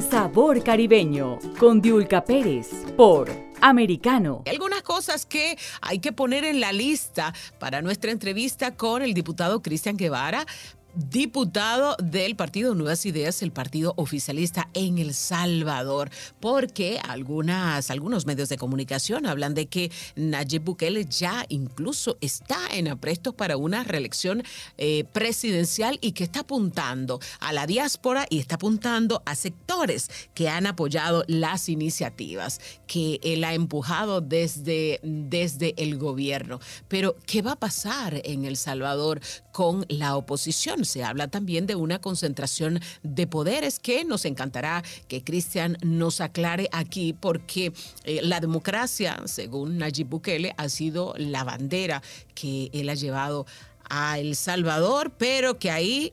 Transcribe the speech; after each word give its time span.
Sabor 0.00 0.62
Caribeño 0.62 1.38
con 1.58 1.80
Diulca 1.80 2.22
Pérez 2.22 2.68
por 2.96 3.30
Americano. 3.60 4.42
Algunas 4.46 4.82
cosas 4.82 5.26
que 5.26 5.56
hay 5.80 5.98
que 5.98 6.12
poner 6.12 6.44
en 6.44 6.60
la 6.60 6.72
lista 6.72 7.32
para 7.58 7.82
nuestra 7.82 8.10
entrevista 8.10 8.76
con 8.76 9.02
el 9.02 9.14
diputado 9.14 9.62
Cristian 9.62 9.96
Guevara 9.96 10.46
diputado 10.96 11.94
del 12.02 12.36
partido 12.36 12.74
Nuevas 12.74 13.04
Ideas, 13.04 13.42
el 13.42 13.52
partido 13.52 13.92
oficialista 13.96 14.68
en 14.72 14.98
El 14.98 15.12
Salvador, 15.12 16.10
porque 16.40 16.98
algunas, 17.06 17.90
algunos 17.90 18.24
medios 18.24 18.48
de 18.48 18.56
comunicación 18.56 19.26
hablan 19.26 19.54
de 19.54 19.66
que 19.66 19.92
Nayib 20.16 20.62
Bukele 20.62 21.04
ya 21.04 21.44
incluso 21.50 22.16
está 22.20 22.58
en 22.72 22.88
aprestos 22.88 23.34
para 23.34 23.58
una 23.58 23.84
reelección 23.84 24.42
eh, 24.78 25.04
presidencial 25.12 25.98
y 26.00 26.12
que 26.12 26.24
está 26.24 26.40
apuntando 26.40 27.20
a 27.40 27.52
la 27.52 27.66
diáspora 27.66 28.26
y 28.30 28.38
está 28.38 28.54
apuntando 28.54 29.22
a 29.26 29.34
sectores 29.34 30.10
que 30.32 30.48
han 30.48 30.66
apoyado 30.66 31.24
las 31.28 31.68
iniciativas 31.68 32.60
que 32.86 33.20
él 33.22 33.44
ha 33.44 33.52
empujado 33.52 34.22
desde, 34.22 35.00
desde 35.02 35.74
el 35.76 35.98
gobierno. 35.98 36.58
Pero, 36.88 37.16
¿qué 37.26 37.42
va 37.42 37.52
a 37.52 37.56
pasar 37.56 38.22
en 38.24 38.46
El 38.46 38.56
Salvador 38.56 39.20
con 39.52 39.84
la 39.88 40.16
oposición? 40.16 40.85
Se 40.86 41.04
habla 41.04 41.28
también 41.28 41.66
de 41.66 41.74
una 41.74 42.00
concentración 42.00 42.80
de 43.02 43.26
poderes 43.26 43.78
que 43.78 44.04
nos 44.04 44.24
encantará 44.24 44.82
que 45.08 45.22
Cristian 45.22 45.76
nos 45.82 46.20
aclare 46.20 46.68
aquí 46.72 47.12
porque 47.12 47.72
eh, 48.04 48.20
la 48.22 48.40
democracia, 48.40 49.22
según 49.26 49.78
Nayib 49.78 50.08
Bukele, 50.08 50.54
ha 50.56 50.68
sido 50.68 51.14
la 51.18 51.44
bandera 51.44 52.02
que 52.34 52.70
él 52.72 52.88
ha 52.88 52.94
llevado 52.94 53.46
a 53.88 54.18
El 54.18 54.36
Salvador, 54.36 55.12
pero 55.16 55.58
que 55.58 55.70
ahí 55.70 56.12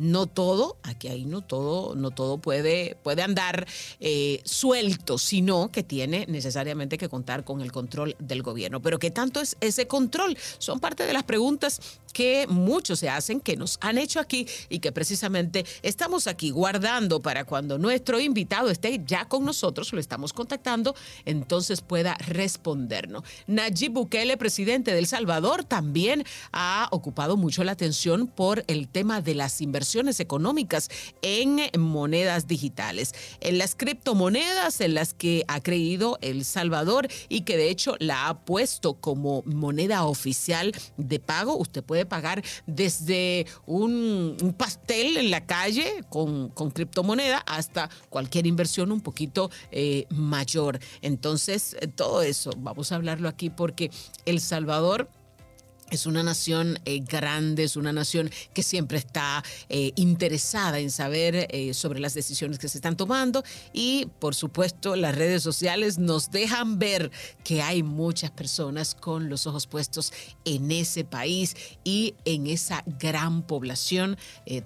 no 0.00 0.26
todo, 0.26 0.78
aquí 0.82 1.08
ahí 1.08 1.26
no 1.26 1.42
todo, 1.42 1.94
no 1.94 2.10
todo 2.10 2.38
puede, 2.38 2.96
puede 3.02 3.20
andar 3.22 3.66
eh, 4.00 4.40
suelto, 4.44 5.18
sino 5.18 5.70
que 5.70 5.82
tiene 5.82 6.24
necesariamente 6.26 6.96
que 6.96 7.10
contar 7.10 7.44
con 7.44 7.60
el 7.60 7.70
control 7.70 8.16
del 8.18 8.42
gobierno. 8.42 8.80
Pero 8.80 8.98
¿qué 8.98 9.10
tanto 9.10 9.40
es 9.40 9.58
ese 9.60 9.86
control? 9.86 10.38
Son 10.58 10.80
parte 10.80 11.06
de 11.06 11.12
las 11.12 11.24
preguntas 11.24 12.00
que 12.12 12.46
muchos 12.48 12.98
se 12.98 13.08
hacen, 13.08 13.40
que 13.40 13.56
nos 13.56 13.78
han 13.80 13.98
hecho 13.98 14.20
aquí 14.20 14.46
y 14.68 14.78
que 14.78 14.92
precisamente 14.92 15.64
estamos 15.82 16.26
aquí 16.26 16.50
guardando 16.50 17.20
para 17.20 17.44
cuando 17.44 17.78
nuestro 17.78 18.20
invitado 18.20 18.70
esté 18.70 19.02
ya 19.04 19.26
con 19.26 19.44
nosotros, 19.44 19.92
lo 19.92 20.00
estamos 20.00 20.32
contactando, 20.32 20.94
entonces 21.24 21.80
pueda 21.80 22.14
respondernos. 22.26 23.24
Nayib 23.46 23.92
Bukele, 23.92 24.36
presidente 24.36 24.92
de 24.92 24.98
El 24.98 25.06
Salvador, 25.06 25.64
también 25.64 26.24
ha 26.52 26.88
ocupado 26.90 27.36
mucho 27.36 27.64
la 27.64 27.72
atención 27.72 28.26
por 28.26 28.64
el 28.66 28.88
tema 28.88 29.20
de 29.20 29.34
las 29.34 29.60
inversiones 29.60 30.20
económicas 30.20 30.88
en 31.22 31.60
monedas 31.78 32.46
digitales, 32.46 33.14
en 33.40 33.58
las 33.58 33.74
criptomonedas 33.74 34.80
en 34.80 34.94
las 34.94 35.14
que 35.14 35.44
ha 35.48 35.60
creído 35.60 36.18
El 36.20 36.44
Salvador 36.44 37.08
y 37.28 37.42
que 37.42 37.56
de 37.56 37.70
hecho 37.70 37.96
la 37.98 38.28
ha 38.28 38.40
puesto 38.40 38.94
como 38.94 39.42
moneda 39.44 40.04
oficial 40.04 40.72
de 40.96 41.18
pago. 41.18 41.56
Usted 41.56 41.82
puede 41.82 41.99
pagar 42.06 42.42
desde 42.66 43.46
un, 43.66 44.54
pastel 44.56 45.16
en 45.16 45.30
la 45.30 45.46
calle 45.46 46.04
con, 46.08 46.50
criptomoneda 46.50 47.38
hasta 47.46 47.90
cualquier 48.08 48.46
inversión 48.46 48.92
un 48.92 49.00
poquito 49.00 49.50
eh, 49.70 50.06
mayor. 50.10 50.78
Entonces, 51.02 51.76
eh, 51.80 51.86
todo 51.86 52.22
eso, 52.22 52.50
vamos 52.58 52.92
a 52.92 52.96
hablarlo 52.96 53.28
aquí 53.28 53.50
porque 53.50 53.90
El 54.24 54.40
Salvador 54.40 55.08
es 55.90 56.06
una 56.06 56.22
nación 56.22 56.78
eh, 56.84 57.00
grande, 57.00 57.64
es 57.64 57.76
una 57.76 57.92
nación 57.92 58.30
que 58.54 58.62
siempre 58.62 58.98
está 58.98 59.42
eh, 59.68 59.92
interesada 59.96 60.78
en 60.78 60.90
saber 60.90 61.48
eh, 61.50 61.74
sobre 61.74 62.00
las 62.00 62.14
decisiones 62.14 62.58
que 62.58 62.68
se 62.68 62.78
están 62.78 62.96
tomando 62.96 63.42
y 63.72 64.06
por 64.20 64.34
supuesto 64.34 64.96
las 64.96 65.14
redes 65.14 65.42
sociales 65.42 65.98
nos 65.98 66.30
dejan 66.30 66.78
ver 66.78 67.10
que 67.44 67.62
hay 67.62 67.82
muchas 67.82 68.30
personas 68.30 68.94
con 68.94 69.28
los 69.28 69.46
ojos 69.46 69.66
puestos 69.66 70.12
en 70.44 70.70
ese 70.70 71.04
país 71.04 71.56
y 71.84 72.14
en 72.24 72.46
esa 72.46 72.84
gran 72.98 73.42
población 73.42 74.16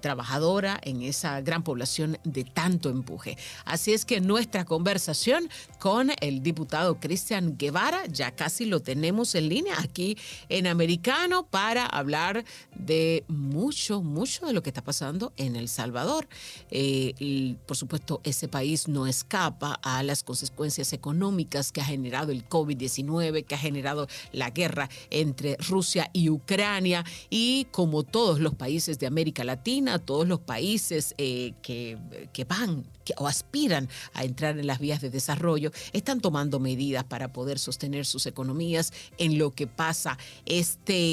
trabajadora, 0.00 0.80
en 0.82 1.02
esa 1.02 1.40
gran 1.40 1.62
población 1.62 2.18
de 2.24 2.44
tanto 2.44 2.90
empuje. 2.90 3.36
Así 3.64 3.92
es 3.92 4.04
que 4.04 4.20
nuestra 4.20 4.64
conversación 4.64 5.48
con 5.78 6.10
el 6.20 6.42
diputado 6.42 7.00
Cristian 7.00 7.56
Guevara, 7.56 8.06
ya 8.06 8.30
casi 8.32 8.66
lo 8.66 8.80
tenemos 8.80 9.34
en 9.34 9.48
línea 9.48 9.74
aquí 9.80 10.16
en 10.48 10.66
América 10.66 11.13
para 11.50 11.86
hablar 11.86 12.44
de 12.74 13.24
mucho, 13.28 14.02
mucho 14.02 14.46
de 14.46 14.52
lo 14.52 14.62
que 14.62 14.70
está 14.70 14.82
pasando 14.82 15.32
en 15.36 15.56
El 15.56 15.68
Salvador. 15.68 16.26
y, 16.70 17.14
eh, 17.18 17.56
por 17.66 17.76
supuesto, 17.76 18.20
ese 18.24 18.48
país 18.48 18.88
no 18.88 19.06
escapa 19.06 19.78
a 19.82 20.02
las 20.02 20.22
consecuencias 20.22 20.92
económicas 20.92 21.72
que 21.72 21.80
ha 21.80 21.84
generado 21.84 22.32
el 22.32 22.48
COVID-19, 22.48 23.44
que 23.44 23.54
ha 23.54 23.58
generado 23.58 24.06
la 24.32 24.50
guerra 24.50 24.88
entre 25.10 25.56
Rusia 25.56 26.10
y 26.12 26.30
Ucrania. 26.30 27.04
Y 27.30 27.66
como 27.70 28.02
todos 28.02 28.40
los 28.40 28.54
países 28.54 28.98
de 28.98 29.06
América 29.06 29.44
Latina, 29.44 29.98
todos 29.98 30.26
los 30.26 30.40
países 30.40 31.14
eh, 31.18 31.52
que 31.62 32.44
van 32.48 32.84
o 33.18 33.28
aspiran 33.28 33.88
a 34.14 34.24
entrar 34.24 34.58
en 34.58 34.66
las 34.66 34.78
vías 34.78 35.00
de 35.00 35.10
desarrollo, 35.10 35.70
están 35.92 36.20
tomando 36.20 36.58
medidas 36.58 37.04
para 37.04 37.32
poder 37.32 37.58
sostener 37.58 38.06
sus 38.06 38.26
economías 38.26 38.92
en 39.18 39.38
lo 39.38 39.50
que 39.50 39.66
pasa 39.66 40.18
este 40.46 41.03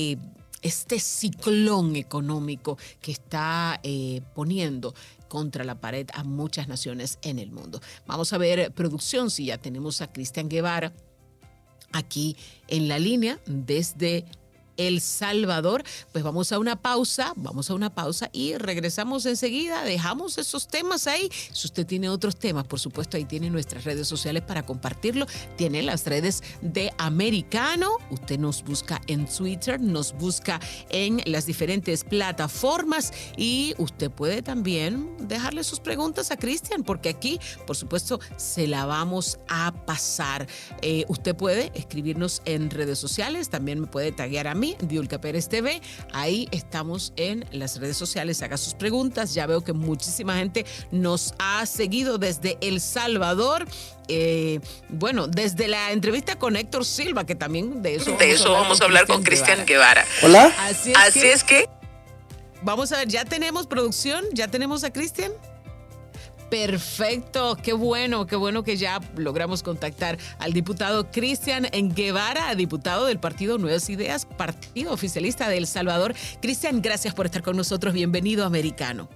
este 0.62 1.00
ciclón 1.00 1.96
económico 1.96 2.78
que 3.02 3.12
está 3.12 3.80
eh, 3.84 4.22
poniendo 4.36 4.94
contra 5.28 5.64
la 5.64 5.80
pared 5.80 6.08
a 6.14 6.24
muchas 6.24 6.68
naciones 6.68 7.18
en 7.22 7.40
el 7.40 7.52
mundo. 7.52 7.82
Vamos 8.06 8.34
a 8.34 8.38
ver 8.38 8.72
producción, 8.74 9.32
si 9.32 9.46
ya 9.46 9.58
tenemos 9.58 10.02
a 10.02 10.12
Cristian 10.12 10.50
Guevara 10.50 10.94
aquí 11.94 12.36
en 12.68 12.88
la 12.88 13.00
línea 13.00 13.40
desde 13.46 14.26
el 14.78 15.02
Salvador. 15.02 15.84
Pues 16.12 16.24
vamos 16.24 16.52
a 16.52 16.60
una 16.60 16.76
pausa, 16.76 17.34
vamos 17.36 17.70
a 17.70 17.74
una 17.74 17.94
pausa 17.94 18.30
y 18.32 18.56
regresamos 18.56 19.26
enseguida. 19.26 19.84
Dejamos 19.84 20.38
esos 20.38 20.68
temas 20.68 21.08
ahí. 21.08 21.30
Si 21.52 21.68
usted 21.68 21.86
tiene 21.86 22.10
otros 22.10 22.38
temas, 22.38 22.66
por 22.66 22.80
supuesto, 22.80 23.18
ahí 23.18 23.26
tiene 23.26 23.50
nuestras 23.50 23.84
redes 23.84 24.08
sociales 24.08 24.44
para 24.44 24.66
compartirlo. 24.66 25.26
Tiene 25.58 25.82
las 25.82 26.06
redes 26.06 26.44
de 26.62 26.92
Americano. 26.98 27.98
Usted 28.10 28.40
nos 28.40 28.64
busca 28.64 29.02
en 29.08 29.26
Twitter, 29.26 29.80
nos 29.80 30.14
busca 30.14 30.60
en 30.90 31.22
las 31.26 31.46
diferentes 31.46 32.04
plataformas 32.04 33.14
y 33.38 33.74
usted 33.78 34.12
puede 34.12 34.42
también 34.42 35.16
dejarle 35.28 35.64
sus 35.64 35.80
preguntas 35.80 36.32
a 36.32 36.38
Cristian, 36.38 36.84
porque 36.84 37.10
aquí, 37.10 37.40
por 37.68 37.76
supuesto, 37.76 38.20
se 38.38 38.68
la 38.68 38.86
vamos 38.86 39.40
a 39.48 39.72
pasar. 39.86 40.48
Eh, 40.82 41.06
usted 41.08 41.36
puede 41.36 41.72
escribirnos 41.76 42.42
en 42.46 42.70
redes 42.70 43.00
sociales, 43.00 43.50
también 43.50 43.80
me 43.80 43.88
puede 43.88 44.12
taguear 44.12 44.48
a 44.48 44.56
mí 44.56 44.71
Diulca 44.80 45.20
Pérez 45.20 45.48
TV. 45.48 45.82
Ahí 46.14 46.48
estamos 46.52 47.14
en 47.16 47.46
las 47.52 47.80
redes 47.80 47.98
sociales. 47.98 48.42
Haga 48.42 48.58
sus 48.58 48.74
preguntas. 48.74 49.34
Ya 49.34 49.46
veo 49.46 49.62
que 49.64 49.74
muchísima 49.74 50.38
gente 50.38 50.66
nos 50.92 51.34
ha 51.40 51.66
seguido 51.66 52.18
desde 52.18 52.58
El 52.62 52.82
Salvador. 52.82 53.66
Eh, 54.08 54.60
bueno, 54.90 55.28
desde 55.28 55.68
la 55.68 55.92
entrevista 55.92 56.38
con 56.38 56.56
Héctor 56.56 56.86
Silva, 56.86 57.26
que 57.26 57.36
también 57.36 57.82
de 57.82 57.96
eso, 57.96 58.18
de 58.18 58.32
eso 58.32 58.52
vamos 58.52 58.82
a 58.82 58.86
hablar 58.86 59.08
con 59.08 59.24
Cristian 59.24 59.66
Guevara. 59.66 60.06
Hola. 60.24 60.54
Así 60.60 60.94
es, 61.22 61.44
que, 61.44 61.70
Vamos 62.64 62.92
a 62.92 62.98
ver, 62.98 63.08
ya 63.08 63.26
tenemos 63.26 63.66
producción, 63.66 64.24
ya 64.34 64.48
tenemos 64.48 64.84
a 64.84 64.94
Cristian. 64.94 65.32
Perfecto, 66.52 67.56
qué 67.64 67.72
bueno, 67.72 68.28
qué 68.28 68.36
bueno 68.36 68.62
que 68.62 68.76
ya 68.76 69.00
logramos 69.16 69.64
contactar 69.64 70.18
al 70.38 70.52
diputado 70.52 71.10
Cristian 71.10 71.64
Guevara, 71.96 72.54
diputado 72.56 73.06
del 73.06 73.22
Partido 73.22 73.58
Nuevas 73.58 73.90
Ideas, 73.90 74.26
Partido 74.26 74.92
Oficialista 74.92 75.48
de 75.48 75.56
El 75.56 75.66
Salvador. 75.66 76.14
Cristian, 76.42 76.82
gracias 76.82 77.16
por 77.16 77.26
estar 77.26 77.42
con 77.42 77.56
nosotros. 77.56 77.94
Bienvenido, 77.94 78.44
americano. 78.46 79.08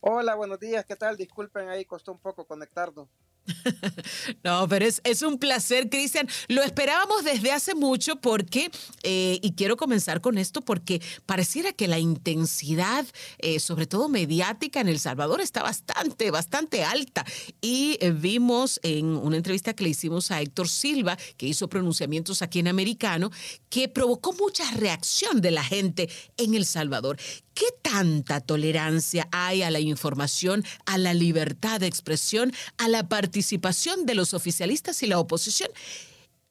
Hola, 0.00 0.34
buenos 0.34 0.60
días, 0.60 0.84
¿qué 0.84 0.96
tal? 0.96 1.16
Disculpen 1.16 1.70
ahí, 1.70 1.86
costó 1.86 2.12
un 2.12 2.18
poco 2.18 2.44
conectarnos. 2.44 3.08
No, 4.44 4.68
pero 4.68 4.84
es, 4.84 5.00
es 5.04 5.22
un 5.22 5.38
placer, 5.38 5.88
Cristian. 5.88 6.28
Lo 6.48 6.62
esperábamos 6.62 7.24
desde 7.24 7.52
hace 7.52 7.74
mucho 7.74 8.16
porque, 8.16 8.70
eh, 9.02 9.38
y 9.42 9.52
quiero 9.52 9.76
comenzar 9.76 10.20
con 10.20 10.38
esto 10.38 10.62
porque 10.62 11.00
pareciera 11.26 11.72
que 11.72 11.88
la 11.88 11.98
intensidad, 11.98 13.06
eh, 13.38 13.60
sobre 13.60 13.86
todo 13.86 14.08
mediática 14.08 14.80
en 14.80 14.88
El 14.88 14.98
Salvador, 14.98 15.40
está 15.40 15.62
bastante, 15.62 16.30
bastante 16.30 16.84
alta. 16.84 17.24
Y 17.60 17.98
eh, 18.00 18.10
vimos 18.10 18.80
en 18.82 19.06
una 19.06 19.36
entrevista 19.36 19.74
que 19.74 19.84
le 19.84 19.90
hicimos 19.90 20.30
a 20.30 20.40
Héctor 20.40 20.68
Silva, 20.68 21.16
que 21.36 21.46
hizo 21.46 21.68
pronunciamientos 21.68 22.42
aquí 22.42 22.60
en 22.60 22.68
Americano, 22.68 23.30
que 23.68 23.88
provocó 23.88 24.32
mucha 24.34 24.70
reacción 24.72 25.40
de 25.40 25.50
la 25.50 25.64
gente 25.64 26.08
en 26.36 26.54
El 26.54 26.66
Salvador. 26.66 27.18
¿Qué 27.56 27.64
tanta 27.80 28.42
tolerancia 28.42 29.28
hay 29.32 29.62
a 29.62 29.70
la 29.70 29.80
información, 29.80 30.62
a 30.84 30.98
la 30.98 31.14
libertad 31.14 31.80
de 31.80 31.86
expresión, 31.86 32.52
a 32.76 32.86
la 32.86 33.08
participación 33.08 34.04
de 34.04 34.14
los 34.14 34.34
oficialistas 34.34 35.02
y 35.02 35.06
la 35.06 35.18
oposición? 35.18 35.70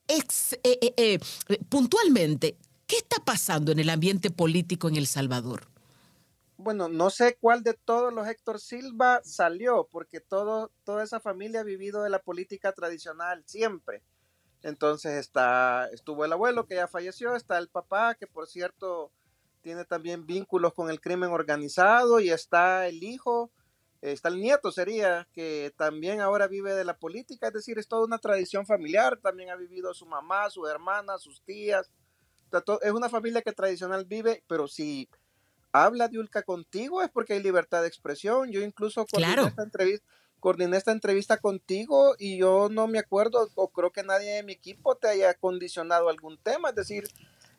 Eh, 0.08 0.24
eh, 0.64 0.94
eh, 0.98 1.20
puntualmente, 1.70 2.58
¿qué 2.88 2.98
está 2.98 3.24
pasando 3.24 3.72
en 3.72 3.78
el 3.78 3.92
ambiente 3.92 4.32
político 4.32 4.90
en 4.90 4.96
El 4.96 5.06
Salvador? 5.06 5.68
Bueno, 6.58 6.90
no 6.90 7.12
sé 7.12 7.38
cuál 7.40 7.62
de 7.62 7.76
todos 7.76 8.12
los 8.12 8.28
Héctor 8.28 8.60
Silva 8.60 9.22
salió, 9.24 9.88
porque 9.92 10.22
todo, 10.22 10.72
toda 10.86 11.04
esa 11.04 11.20
familia 11.20 11.60
ha 11.60 11.64
vivido 11.64 12.02
de 12.02 12.10
la 12.10 12.18
política 12.18 12.72
tradicional 12.72 13.44
siempre. 13.46 14.02
Entonces 14.64 15.20
está, 15.20 15.88
estuvo 15.94 16.26
el 16.26 16.34
abuelo 16.34 16.66
que 16.66 16.74
ya 16.74 16.88
falleció, 16.88 17.36
está 17.36 17.60
el 17.60 17.70
papá, 17.70 18.16
que 18.16 18.26
por 18.26 18.48
cierto 18.48 19.12
tiene 19.66 19.84
también 19.84 20.28
vínculos 20.28 20.76
con 20.76 20.92
el 20.92 21.02
crimen 21.02 21.32
organizado, 21.32 22.20
y 22.20 22.30
está 22.30 22.88
el 22.88 23.02
hijo, 23.02 23.50
está 24.00 24.30
el 24.30 24.40
nieto 24.40 24.72
sería, 24.72 25.28
que 25.34 25.74
también 25.76 26.22
ahora 26.22 26.48
vive 26.48 26.76
de 26.76 26.86
la 26.86 26.96
política, 27.00 27.48
es 27.48 27.54
decir, 27.54 27.80
es 27.80 27.88
toda 27.88 28.06
una 28.06 28.20
tradición 28.20 28.68
familiar, 28.68 29.18
también 29.18 29.50
ha 29.50 29.56
vivido 29.56 29.92
su 29.96 30.06
mamá, 30.06 30.52
su 30.52 30.68
hermana, 30.68 31.18
sus 31.18 31.42
tías, 31.42 31.90
es 32.84 32.92
una 32.92 33.10
familia 33.10 33.42
que 33.42 33.54
tradicional 33.54 34.06
vive, 34.06 34.44
pero 34.46 34.68
si 34.68 35.10
habla 35.72 36.10
de 36.10 36.20
Ulca 36.20 36.44
contigo 36.44 37.02
es 37.02 37.10
porque 37.10 37.34
hay 37.34 37.42
libertad 37.42 37.82
de 37.82 37.88
expresión. 37.88 38.52
Yo 38.52 38.62
incluso 38.62 39.04
coordiné, 39.08 39.48
esta 39.48 39.64
entrevista, 39.64 40.06
coordiné 40.40 40.78
esta 40.78 40.92
entrevista 40.92 41.38
contigo 41.38 42.16
y 42.20 42.38
yo 42.38 42.70
no 42.70 42.88
me 42.88 43.00
acuerdo 43.00 43.50
o 43.56 43.70
creo 43.70 43.92
que 43.92 44.04
nadie 44.04 44.36
de 44.36 44.44
mi 44.44 44.54
equipo 44.54 44.96
te 44.96 45.08
haya 45.08 45.34
condicionado 45.34 46.08
algún 46.08 46.38
tema. 46.38 46.70
Es 46.70 46.76
decir, 46.76 47.10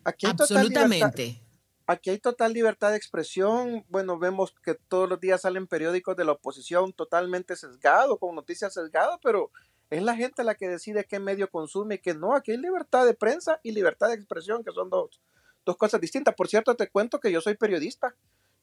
aquí 0.05 0.25
Absolutamente. 0.25 1.41
Aquí 1.87 2.09
hay 2.09 2.19
total 2.19 2.53
libertad 2.53 2.91
de 2.91 2.97
expresión. 2.97 3.85
Bueno, 3.87 4.19
vemos 4.19 4.53
que 4.63 4.75
todos 4.75 5.09
los 5.09 5.19
días 5.19 5.41
salen 5.41 5.67
periódicos 5.67 6.15
de 6.15 6.25
la 6.25 6.33
oposición 6.33 6.93
totalmente 6.93 7.55
sesgados, 7.55 8.19
con 8.19 8.35
noticias 8.35 8.73
sesgadas, 8.73 9.17
pero 9.23 9.51
es 9.89 10.03
la 10.03 10.15
gente 10.15 10.43
la 10.43 10.55
que 10.55 10.67
decide 10.67 11.05
qué 11.05 11.19
medio 11.19 11.49
consume 11.49 11.95
y 11.95 11.99
qué 11.99 12.13
no. 12.13 12.35
Aquí 12.35 12.51
hay 12.51 12.57
libertad 12.57 13.05
de 13.05 13.13
prensa 13.13 13.59
y 13.63 13.71
libertad 13.71 14.09
de 14.09 14.15
expresión, 14.15 14.63
que 14.63 14.71
son 14.73 14.89
dos, 14.89 15.21
dos 15.65 15.77
cosas 15.77 16.01
distintas. 16.01 16.35
Por 16.35 16.49
cierto, 16.49 16.75
te 16.75 16.89
cuento 16.89 17.19
que 17.19 17.31
yo 17.31 17.39
soy 17.39 17.55
periodista. 17.55 18.13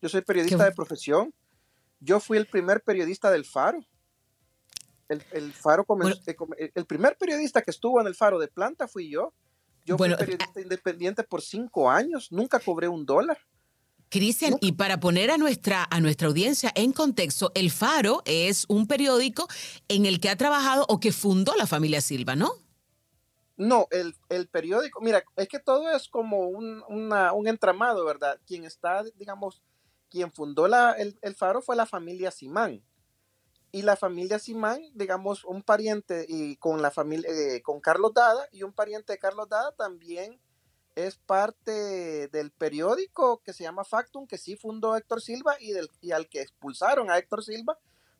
Yo 0.02 0.10
soy 0.10 0.20
periodista 0.20 0.64
de 0.64 0.72
profesión. 0.72 1.32
Yo 2.00 2.20
fui 2.20 2.36
el 2.36 2.46
primer 2.46 2.82
periodista 2.82 3.30
del 3.30 3.46
Faro. 3.46 3.80
El, 5.08 5.52
Faro 5.52 5.86
el 6.74 6.86
primer 6.86 7.16
periodista 7.16 7.62
que 7.62 7.70
estuvo 7.70 8.00
en 8.00 8.06
el 8.06 8.14
Faro 8.14 8.38
de 8.38 8.48
planta 8.48 8.86
fui 8.86 9.10
yo. 9.10 9.32
Yo 9.84 9.98
fui 9.98 10.14
periodista 10.14 10.60
independiente 10.60 11.22
por 11.22 11.42
cinco 11.42 11.90
años. 11.90 12.30
Nunca 12.30 12.58
cobré 12.58 12.88
un 12.88 13.04
dólar. 13.04 13.38
Cristian, 14.08 14.56
y 14.60 14.72
para 14.72 15.00
poner 15.00 15.30
a 15.30 15.38
nuestra, 15.38 15.86
a 15.90 16.00
nuestra 16.00 16.28
audiencia 16.28 16.70
en 16.74 16.92
contexto, 16.92 17.50
El 17.54 17.70
Faro 17.70 18.22
es 18.26 18.64
un 18.68 18.86
periódico 18.86 19.48
en 19.88 20.06
el 20.06 20.20
que 20.20 20.30
ha 20.30 20.36
trabajado 20.36 20.86
o 20.88 21.00
que 21.00 21.10
fundó 21.10 21.54
la 21.56 21.66
familia 21.66 22.00
Silva, 22.00 22.36
¿no? 22.36 22.52
No, 23.56 23.88
el, 23.90 24.48
periódico, 24.48 25.00
mira, 25.00 25.24
es 25.36 25.48
que 25.48 25.58
todo 25.58 25.90
es 25.90 26.08
como 26.08 26.48
un, 26.48 26.82
un 26.88 27.48
entramado, 27.48 28.04
¿verdad? 28.04 28.38
Quien 28.46 28.64
está, 28.64 29.04
digamos, 29.16 29.62
quien 30.14 30.30
fundó 30.30 30.68
la, 30.68 30.92
el, 30.92 31.34
Faro 31.34 31.60
fue 31.60 31.74
la 31.74 31.86
familia 31.86 32.30
Simán. 32.30 32.80
Y 33.74 33.82
la 33.82 33.96
familia 33.96 34.38
Simán, 34.38 34.80
digamos, 34.94 35.44
un 35.44 35.64
pariente 35.64 36.26
y 36.28 36.54
con 36.58 36.80
la 36.80 36.92
familia, 36.92 37.28
eh, 37.28 37.60
con 37.60 37.80
Carlos 37.80 38.14
Dada, 38.14 38.46
y 38.52 38.62
un 38.62 38.72
pariente 38.72 39.12
de 39.12 39.18
Carlos 39.18 39.48
Dada 39.48 39.72
también 39.72 40.38
es 40.94 41.16
parte 41.16 42.28
del 42.28 42.52
periódico 42.52 43.42
que 43.42 43.52
se 43.52 43.64
llama 43.64 43.82
Factum, 43.82 44.28
que 44.28 44.38
sí 44.38 44.54
fundó 44.54 44.96
Héctor 44.96 45.20
Silva 45.20 45.56
y, 45.58 45.72
del, 45.72 45.90
y 46.00 46.12
al 46.12 46.28
que 46.28 46.40
expulsaron 46.40 47.10
a 47.10 47.18
Héctor 47.18 47.42
Silva 47.42 47.76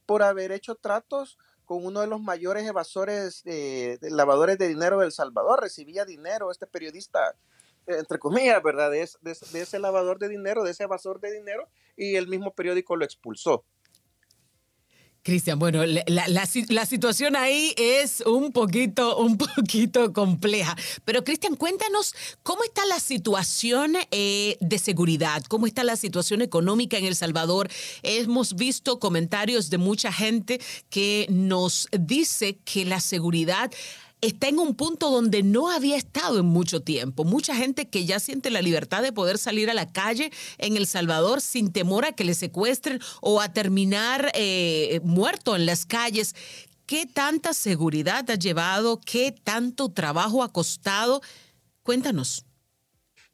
por 0.07 0.25
haber 0.25 0.51
hecho 0.51 0.75
tratos 0.75 1.39
con 1.65 1.87
uno 1.87 2.01
de 2.01 2.09
los 2.09 2.21
mayores 2.21 2.67
evasores, 2.67 3.45
de, 3.45 3.97
lavadores 4.11 4.59
de 4.59 4.67
dinero 4.67 4.99
del 4.99 5.13
Salvador. 5.13 5.61
Recibía 5.61 6.05
dinero 6.05 6.51
este 6.51 6.67
periodista, 6.67 7.37
entre 7.87 8.19
comillas, 8.19 8.61
¿verdad? 8.61 8.91
De, 8.91 9.09
de, 9.23 9.61
ese 9.61 9.79
lavador 9.79 10.19
de 10.19 10.29
dinero, 10.29 10.65
de 10.65 10.73
ese 10.73 10.83
evasor 10.83 11.21
de 11.21 11.31
dinero, 11.31 11.69
y 11.97 12.17
el 12.17 12.27
mismo 12.27 12.53
periódico 12.57 12.97
lo 12.97 13.05
expulsó. 13.05 13.65
Cristian, 15.25 15.59
bueno, 15.59 15.83
la, 15.87 16.47
situación 16.87 17.35
ahí 17.35 17.75
es 17.79 18.23
un 18.27 18.53
poquito, 18.53 19.17
un 19.17 19.39
poquito 19.39 20.13
compleja. 20.13 20.77
Pero 21.07 21.25
Cristian, 21.25 21.57
cuéntanos 21.57 22.15
cómo 22.43 22.63
está 22.63 22.85
la 22.85 23.01
situación 23.01 23.95
eh, 24.11 24.59
de 24.61 24.79
seguridad, 24.79 25.43
cómo 25.49 25.67
está 25.67 25.83
la 25.83 25.97
situación 25.97 26.43
económica 26.43 26.99
en 26.99 27.07
El 27.07 27.17
Salvador. 27.17 27.71
Hemos 28.03 28.55
visto 28.55 28.99
comentarios 28.99 29.71
de 29.71 29.79
mucha 29.79 30.13
gente 30.13 30.61
que 30.91 31.27
nos 31.31 31.89
dice 31.99 32.59
que 32.63 32.85
la 32.85 33.01
seguridad 33.01 33.71
está 34.27 34.49
en 34.49 34.59
un 34.59 34.75
punto 34.75 35.11
donde 35.11 35.43
no 35.43 35.71
había 35.71 35.97
estado 35.97 36.39
en 36.39 36.47
mucho 36.47 36.83
tiempo. 36.83 37.25
Mucha 37.25 37.55
gente 37.55 37.89
que 37.89 38.07
ya 38.07 38.21
siente 38.21 38.51
la 38.51 38.63
libertad 38.63 39.03
de 39.03 39.13
poder 39.13 39.39
salir 39.39 39.71
a 39.71 39.75
la 39.75 39.93
calle 39.93 40.31
en 40.59 40.77
El 40.77 40.87
Salvador 40.87 41.41
sin 41.41 41.73
temor 41.73 42.05
a 42.05 42.13
que 42.13 42.25
le 42.25 42.35
secuestren 42.35 43.01
o 43.21 43.41
a 43.41 43.53
terminar 43.53 44.31
eh, 44.35 45.01
muerto 45.05 45.57
en 45.57 45.67
las 45.67 45.87
calles. 45.87 46.35
¿Qué 46.87 47.07
tanta 47.07 47.55
seguridad 47.55 48.29
ha 48.31 48.35
llevado? 48.35 49.01
¿Qué 49.01 49.33
tanto 49.33 49.91
trabajo 49.91 50.43
ha 50.43 50.53
costado? 50.53 51.21
Cuéntanos. 51.83 52.45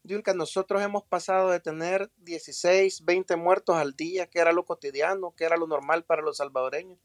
Yulka, 0.03 0.35
nosotros 0.35 0.83
hemos 0.83 1.05
pasado 1.05 1.51
de 1.51 1.61
tener 1.61 2.11
16, 2.17 3.05
20 3.05 3.37
muertos 3.37 3.77
al 3.77 3.95
día, 3.95 4.27
que 4.27 4.39
era 4.39 4.53
lo 4.53 4.65
cotidiano, 4.65 5.35
que 5.37 5.45
era 5.45 5.57
lo 5.57 5.67
normal 5.67 6.05
para 6.05 6.23
los 6.23 6.39
salvadoreños, 6.39 6.99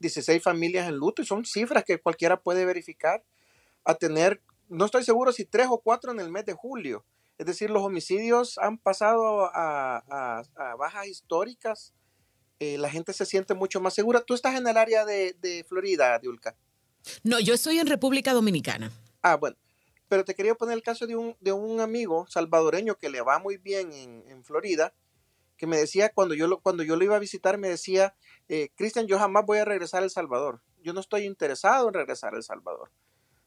16 0.00 0.42
familias 0.42 0.88
en 0.88 0.96
luto 0.96 1.22
y 1.22 1.26
son 1.26 1.44
cifras 1.44 1.84
que 1.84 2.00
cualquiera 2.00 2.40
puede 2.40 2.64
verificar, 2.64 3.24
a 3.84 3.94
tener, 3.94 4.42
no 4.68 4.86
estoy 4.86 5.04
seguro 5.04 5.32
si 5.32 5.44
tres 5.44 5.66
o 5.70 5.78
cuatro 5.78 6.12
en 6.12 6.20
el 6.20 6.30
mes 6.30 6.44
de 6.46 6.54
julio. 6.54 7.04
Es 7.36 7.46
decir, 7.46 7.70
los 7.70 7.82
homicidios 7.82 8.58
han 8.58 8.78
pasado 8.78 9.50
a, 9.52 10.42
bajas 10.78 11.06
históricas. 11.08 11.92
Eh, 12.60 12.78
la 12.78 12.88
gente 12.88 13.12
se 13.12 13.26
siente 13.26 13.54
mucho 13.54 13.80
más 13.80 13.94
segura. 13.94 14.20
Tú 14.20 14.34
estás 14.34 14.54
en 14.54 14.66
el 14.66 14.76
área 14.76 15.04
de, 15.04 15.34
de 15.40 15.64
Florida, 15.64 16.18
Diulka. 16.18 16.56
No, 17.22 17.40
yo 17.40 17.54
estoy 17.54 17.78
en 17.78 17.88
República 17.88 18.32
Dominicana. 18.32 18.92
Ah, 19.22 19.36
bueno. 19.36 19.56
Pero 20.08 20.24
te 20.24 20.34
quería 20.34 20.54
poner 20.54 20.74
el 20.76 20.82
caso 20.82 21.06
de 21.06 21.16
un, 21.16 21.36
de 21.40 21.52
un 21.52 21.80
amigo 21.80 22.26
salvadoreño 22.28 22.96
que 22.96 23.08
le 23.08 23.20
va 23.20 23.38
muy 23.38 23.56
bien 23.56 23.92
en, 23.92 24.22
en 24.28 24.44
Florida, 24.44 24.94
que 25.64 25.70
me 25.70 25.78
decía 25.78 26.12
cuando 26.12 26.34
yo 26.34 26.46
lo, 26.46 26.60
cuando 26.60 26.82
yo 26.82 26.94
lo 26.94 27.04
iba 27.04 27.16
a 27.16 27.18
visitar, 27.18 27.56
me 27.56 27.70
decía, 27.70 28.14
eh, 28.48 28.68
Cristian, 28.74 29.06
yo 29.06 29.18
jamás 29.18 29.46
voy 29.46 29.56
a 29.56 29.64
regresar 29.64 30.02
a 30.02 30.04
El 30.04 30.10
Salvador. 30.10 30.60
Yo 30.82 30.92
no 30.92 31.00
estoy 31.00 31.24
interesado 31.24 31.88
en 31.88 31.94
regresar 31.94 32.34
a 32.34 32.36
El 32.36 32.42
Salvador. 32.42 32.90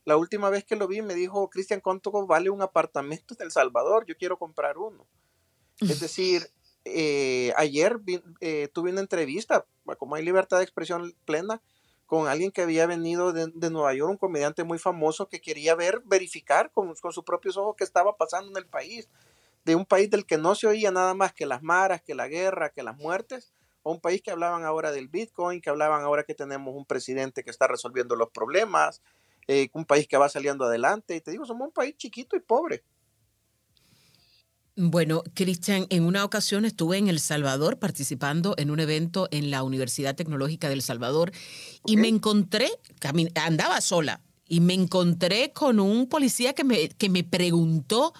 La 0.03 0.17
última 0.17 0.49
vez 0.49 0.65
que 0.65 0.75
lo 0.75 0.87
vi 0.87 1.03
me 1.03 1.13
dijo, 1.13 1.47
Cristian, 1.51 1.79
¿cuánto 1.79 2.11
vale 2.25 2.49
un 2.49 2.63
apartamento 2.63 3.35
en 3.37 3.45
El 3.45 3.51
Salvador? 3.51 4.05
Yo 4.07 4.17
quiero 4.17 4.39
comprar 4.39 4.79
uno. 4.79 5.05
Es 5.79 5.99
decir, 5.99 6.49
eh, 6.85 7.53
ayer 7.55 7.99
eh, 8.41 8.67
tuve 8.73 8.89
una 8.89 9.01
entrevista, 9.01 9.67
como 9.99 10.15
hay 10.15 10.25
libertad 10.25 10.57
de 10.57 10.63
expresión 10.63 11.13
plena, 11.23 11.61
con 12.07 12.27
alguien 12.27 12.49
que 12.49 12.63
había 12.63 12.87
venido 12.87 13.31
de, 13.31 13.69
Nueva 13.69 13.93
York, 13.93 14.09
un 14.09 14.17
comediante 14.17 14.63
muy 14.63 14.79
famoso 14.79 15.29
que 15.29 15.39
quería 15.39 15.75
ver, 15.75 16.01
verificar 16.03 16.71
con, 16.71 16.95
con 16.95 17.13
sus 17.13 17.24
propios 17.24 17.57
ojos 17.57 17.75
qué 17.77 17.83
estaba 17.83 18.17
pasando 18.17 18.50
en 18.50 18.57
el 18.57 18.65
país, 18.65 19.07
de 19.67 19.75
un 19.75 19.86
país 19.86 20.09
del 20.09 20.25
que 20.25 20.38
no 20.38 20.55
se 20.55 20.65
oía 20.65 20.91
nada 20.91 21.13
más 21.13 21.33
que 21.33 21.45
las 21.45 21.62
maras, 21.62 22.01
que 22.01 22.15
la 22.15 22.29
guerra, 22.29 22.69
que 22.69 22.83
las 22.83 22.95
muertes, 22.95 23.51
un 23.83 24.00
país 24.00 24.21
que 24.21 24.31
hablaban 24.31 24.63
ahora 24.63 24.93
del 24.93 25.09
Bitcoin, 25.09 25.59
que 25.59 25.69
hablaban 25.69 26.03
ahora 26.03 26.24
que 26.24 26.33
tenemos 26.33 26.74
un 26.74 26.86
presidente 26.86 27.43
que 27.43 27.51
está 27.51 27.67
resolviendo 27.67 28.15
los 28.15 28.29
problemas, 28.29 29.01
eh, 29.45 29.67
un 29.74 29.83
país 29.83 30.07
que 30.07 30.15
va 30.15 30.29
saliendo 30.29 30.63
adelante. 30.63 31.17
Y 31.17 31.21
te 31.21 31.31
digo, 31.31 31.45
somos 31.45 31.67
un 31.67 31.74
país 31.74 31.97
chiquito 31.97 32.38
y 32.38 32.39
pobre. 32.39 32.86
Bueno, 34.77 35.24
Cristian, 35.33 35.86
en 35.89 36.05
una 36.05 36.24
ocasión 36.24 36.63
estuve 36.63 36.97
en 36.97 37.09
El 37.09 37.19
Salvador 37.19 37.77
participando 37.77 38.55
en 38.57 38.71
un 38.71 38.79
evento 38.79 39.27
en 39.31 39.51
la 39.51 39.63
Universidad 39.63 40.15
Tecnológica 40.15 40.69
del 40.69 40.81
Salvador 40.81 41.33
y 41.86 41.97
me 41.97 42.07
encontré, 42.07 42.69
andaba 43.36 43.81
sola, 43.81 44.21
y 44.47 44.62
me 44.62 44.75
encontré 44.75 45.51
con 45.51 45.81
un 45.81 46.07
policía 46.07 46.53
que 46.53 46.63
me, 46.63 46.88
que 46.89 47.09
me 47.09 47.25
preguntó, 47.25 48.13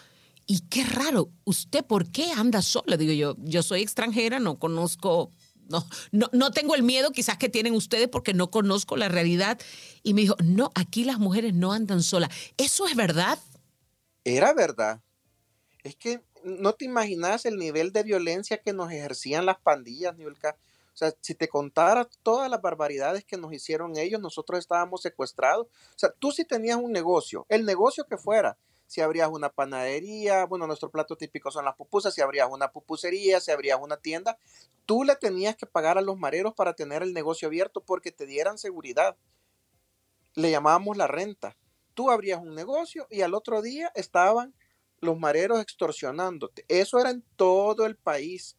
y 0.48 0.62
qué 0.70 0.84
raro, 0.84 1.30
¿usted 1.44 1.86
por 1.86 2.10
qué 2.10 2.32
anda 2.32 2.62
sola? 2.62 2.98
Digo 2.98 3.14
yo, 3.14 3.36
yo 3.40 3.62
soy 3.62 3.82
extranjera, 3.82 4.40
no 4.40 4.58
conozco 4.58 5.32
no, 5.70 5.86
no, 6.12 6.30
no 6.32 6.52
tengo 6.52 6.76
el 6.76 6.84
miedo 6.84 7.12
quizás 7.12 7.38
que 7.38 7.50
tienen 7.50 7.74
ustedes 7.74 8.08
porque 8.08 8.34
no 8.34 8.50
conozco 8.50 8.96
la 8.96 9.10
realidad. 9.10 9.60
Y 10.04 10.14
me 10.14 10.22
dijo, 10.22 10.36
no, 10.44 10.72
aquí 10.76 11.04
las 11.04 11.20
mujeres 11.20 11.54
no 11.54 11.74
andan 11.74 12.02
solas. 12.04 12.30
¿Eso 12.58 12.88
es 12.88 12.96
verdad? 12.96 13.40
Era 14.24 14.54
verdad. 14.54 15.02
Es 15.84 15.96
que 15.96 16.22
no 16.44 16.74
te 16.74 16.86
imaginas 16.86 17.46
el 17.46 17.58
nivel 17.58 17.92
de 17.92 18.04
violencia 18.04 18.62
que 18.62 18.74
nos 18.74 18.92
ejercían 18.92 19.46
las 19.46 19.60
pandillas, 19.60 20.16
Niolka. 20.18 20.58
O 20.94 20.98
sea, 20.98 21.14
si 21.22 21.36
te 21.36 21.48
contara 21.48 22.10
todas 22.24 22.50
las 22.50 22.62
barbaridades 22.62 23.24
que 23.24 23.38
nos 23.38 23.54
hicieron 23.54 23.98
ellos, 23.98 24.20
nosotros 24.20 24.60
estábamos 24.60 25.02
secuestrados. 25.02 25.68
O 25.68 26.00
sea, 26.00 26.12
tú 26.18 26.32
si 26.32 26.44
tenías 26.44 26.78
un 26.78 26.92
negocio, 26.92 27.46
el 27.50 27.66
negocio 27.66 28.06
que 28.06 28.18
fuera, 28.18 28.58
si 28.88 29.02
abrías 29.02 29.30
una 29.30 29.50
panadería, 29.50 30.46
bueno, 30.46 30.66
nuestro 30.66 30.90
plato 30.90 31.18
típico 31.18 31.52
son 31.52 31.66
las 31.66 31.76
pupusas, 31.76 32.14
si 32.14 32.22
abrías 32.22 32.48
una 32.50 32.72
pupusería, 32.72 33.40
si 33.42 33.52
abrías 33.52 33.80
una 33.82 33.98
tienda, 33.98 34.40
tú 34.86 35.04
le 35.04 35.16
tenías 35.16 35.56
que 35.58 35.66
pagar 35.66 35.98
a 35.98 36.02
los 36.02 36.18
mareros 36.18 36.54
para 36.56 36.74
tener 36.74 37.04
el 37.04 37.14
negocio 37.14 37.50
abierto 37.50 37.82
porque 37.82 38.12
te 38.12 38.26
dieran 38.26 38.58
seguridad. 38.58 39.18
Le 40.36 40.52
llamábamos 40.52 40.96
la 40.98 41.08
renta. 41.08 41.58
Tú 41.94 42.10
abrías 42.10 42.40
un 42.40 42.56
negocio 42.56 43.08
y 43.10 43.22
al 43.22 43.34
otro 43.34 43.62
día 43.62 43.92
estaban 43.94 44.54
los 45.00 45.20
mareros 45.20 45.60
extorsionándote. 45.60 46.66
Eso 46.68 47.00
era 47.00 47.10
en 47.10 47.24
todo 47.36 47.86
el 47.86 47.98
país. 47.98 48.56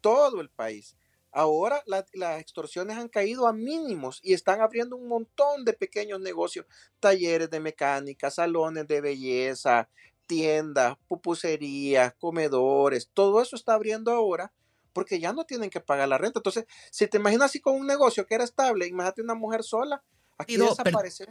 todo 0.00 0.40
el 0.40 0.48
país. 0.48 0.96
Ahora 1.32 1.82
las 1.86 2.40
extorsiones 2.40 2.96
han 2.96 3.08
caído 3.08 3.46
a 3.46 3.52
mínimos 3.52 4.20
y 4.22 4.34
están 4.34 4.60
abriendo 4.60 4.96
un 4.96 5.08
montón 5.08 5.64
de 5.64 5.72
pequeños 5.72 6.20
negocios, 6.20 6.66
talleres 6.98 7.50
de 7.50 7.60
mecánica, 7.60 8.30
salones 8.30 8.88
de 8.88 9.00
belleza, 9.00 9.88
tiendas, 10.26 10.96
pupuserías, 11.08 12.14
comedores, 12.14 13.10
todo 13.12 13.40
eso 13.42 13.56
está 13.56 13.74
abriendo 13.74 14.12
ahora 14.12 14.52
porque 14.92 15.20
ya 15.20 15.32
no 15.32 15.44
tienen 15.44 15.70
que 15.70 15.80
pagar 15.80 16.08
la 16.08 16.18
renta. 16.18 16.40
Entonces, 16.40 16.66
si 16.90 17.06
te 17.06 17.18
imaginas 17.18 17.46
así 17.46 17.60
con 17.60 17.76
un 17.76 17.86
negocio 17.86 18.26
que 18.26 18.34
era 18.34 18.44
estable, 18.44 18.88
imagínate 18.88 19.22
una 19.22 19.34
mujer 19.34 19.62
sola, 19.62 20.02
aquí 20.36 20.56
desaparece. 20.56 21.26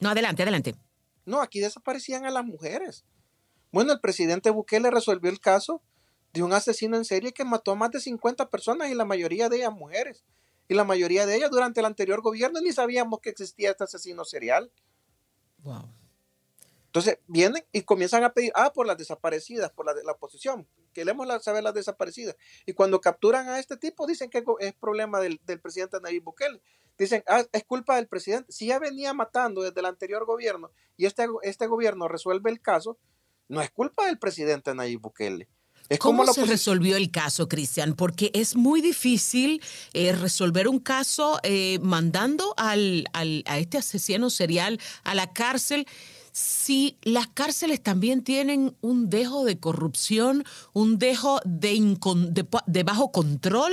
No, 0.00 0.10
adelante, 0.10 0.42
adelante. 0.42 0.74
No, 1.24 1.40
aquí 1.40 1.60
desaparecían 1.60 2.24
a 2.24 2.30
las 2.30 2.44
mujeres. 2.44 3.04
Bueno, 3.70 3.92
el 3.92 4.00
presidente 4.00 4.50
Bukele 4.50 4.90
resolvió 4.90 5.30
el 5.30 5.38
caso 5.38 5.82
de 6.32 6.42
un 6.42 6.52
asesino 6.52 6.96
en 6.96 7.04
serie 7.04 7.32
que 7.32 7.44
mató 7.44 7.72
a 7.72 7.76
más 7.76 7.90
de 7.90 8.00
50 8.00 8.50
personas 8.50 8.90
y 8.90 8.94
la 8.94 9.04
mayoría 9.04 9.48
de 9.48 9.56
ellas 9.56 9.72
mujeres. 9.72 10.24
Y 10.68 10.74
la 10.74 10.84
mayoría 10.84 11.26
de 11.26 11.36
ellas 11.36 11.50
durante 11.50 11.80
el 11.80 11.86
anterior 11.86 12.22
gobierno 12.22 12.60
ni 12.60 12.72
sabíamos 12.72 13.20
que 13.20 13.30
existía 13.30 13.70
este 13.70 13.84
asesino 13.84 14.24
serial. 14.24 14.70
Wow. 15.58 15.92
Entonces 16.86 17.18
vienen 17.26 17.64
y 17.72 17.82
comienzan 17.82 18.24
a 18.24 18.32
pedir, 18.32 18.52
ah, 18.54 18.72
por 18.72 18.86
las 18.86 18.98
desaparecidas, 18.98 19.70
por 19.72 19.86
la, 19.86 19.94
la 20.02 20.12
oposición, 20.12 20.66
queremos 20.92 21.26
saber 21.42 21.62
las 21.62 21.74
desaparecidas. 21.74 22.36
Y 22.66 22.72
cuando 22.72 23.00
capturan 23.00 23.48
a 23.48 23.58
este 23.58 23.76
tipo, 23.76 24.06
dicen 24.06 24.28
que 24.28 24.42
es 24.58 24.74
problema 24.74 25.20
del, 25.20 25.40
del 25.46 25.60
presidente 25.60 26.00
Nayib 26.00 26.24
Bukele. 26.24 26.60
Dicen, 26.98 27.22
ah, 27.28 27.44
es 27.52 27.64
culpa 27.64 27.96
del 27.96 28.08
presidente. 28.08 28.50
Si 28.52 28.66
ya 28.66 28.78
venía 28.78 29.14
matando 29.14 29.62
desde 29.62 29.80
el 29.80 29.86
anterior 29.86 30.26
gobierno 30.26 30.70
y 30.96 31.06
este, 31.06 31.26
este 31.42 31.66
gobierno 31.66 32.08
resuelve 32.08 32.50
el 32.50 32.60
caso, 32.60 32.98
no 33.48 33.62
es 33.62 33.70
culpa 33.70 34.06
del 34.06 34.18
presidente 34.18 34.74
Nayib 34.74 35.00
Bukele. 35.00 35.48
¿Cómo 35.98 36.26
se 36.32 36.44
resolvió 36.44 36.96
el 36.96 37.10
caso, 37.10 37.48
Cristian? 37.48 37.94
Porque 37.94 38.30
es 38.34 38.54
muy 38.54 38.80
difícil 38.80 39.60
eh, 39.92 40.12
resolver 40.12 40.68
un 40.68 40.78
caso 40.78 41.40
eh, 41.42 41.78
mandando 41.82 42.54
al, 42.56 43.06
al, 43.12 43.42
a 43.46 43.58
este 43.58 43.78
asesino 43.78 44.30
serial 44.30 44.78
a 45.02 45.14
la 45.14 45.32
cárcel 45.32 45.86
si 46.32 46.96
las 47.02 47.26
cárceles 47.28 47.82
también 47.82 48.22
tienen 48.22 48.76
un 48.80 49.10
dejo 49.10 49.44
de 49.44 49.58
corrupción, 49.58 50.44
un 50.72 50.98
dejo 50.98 51.40
de, 51.44 51.96
de, 52.66 52.82
bajo 52.84 53.10
control. 53.10 53.72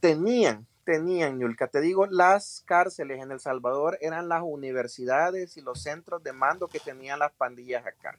Tenían, 0.00 0.66
tenían, 0.84 1.40
Yulka. 1.40 1.66
Te 1.68 1.80
digo, 1.80 2.06
las 2.06 2.62
cárceles 2.64 3.22
en 3.22 3.32
El 3.32 3.40
Salvador 3.40 3.98
eran 4.00 4.28
las 4.28 4.42
universidades 4.44 5.56
y 5.56 5.62
los 5.62 5.82
centros 5.82 6.22
de 6.22 6.32
mando 6.32 6.68
que 6.68 6.80
tenían 6.80 7.18
las 7.18 7.32
pandillas 7.32 7.84
acá. 7.86 8.18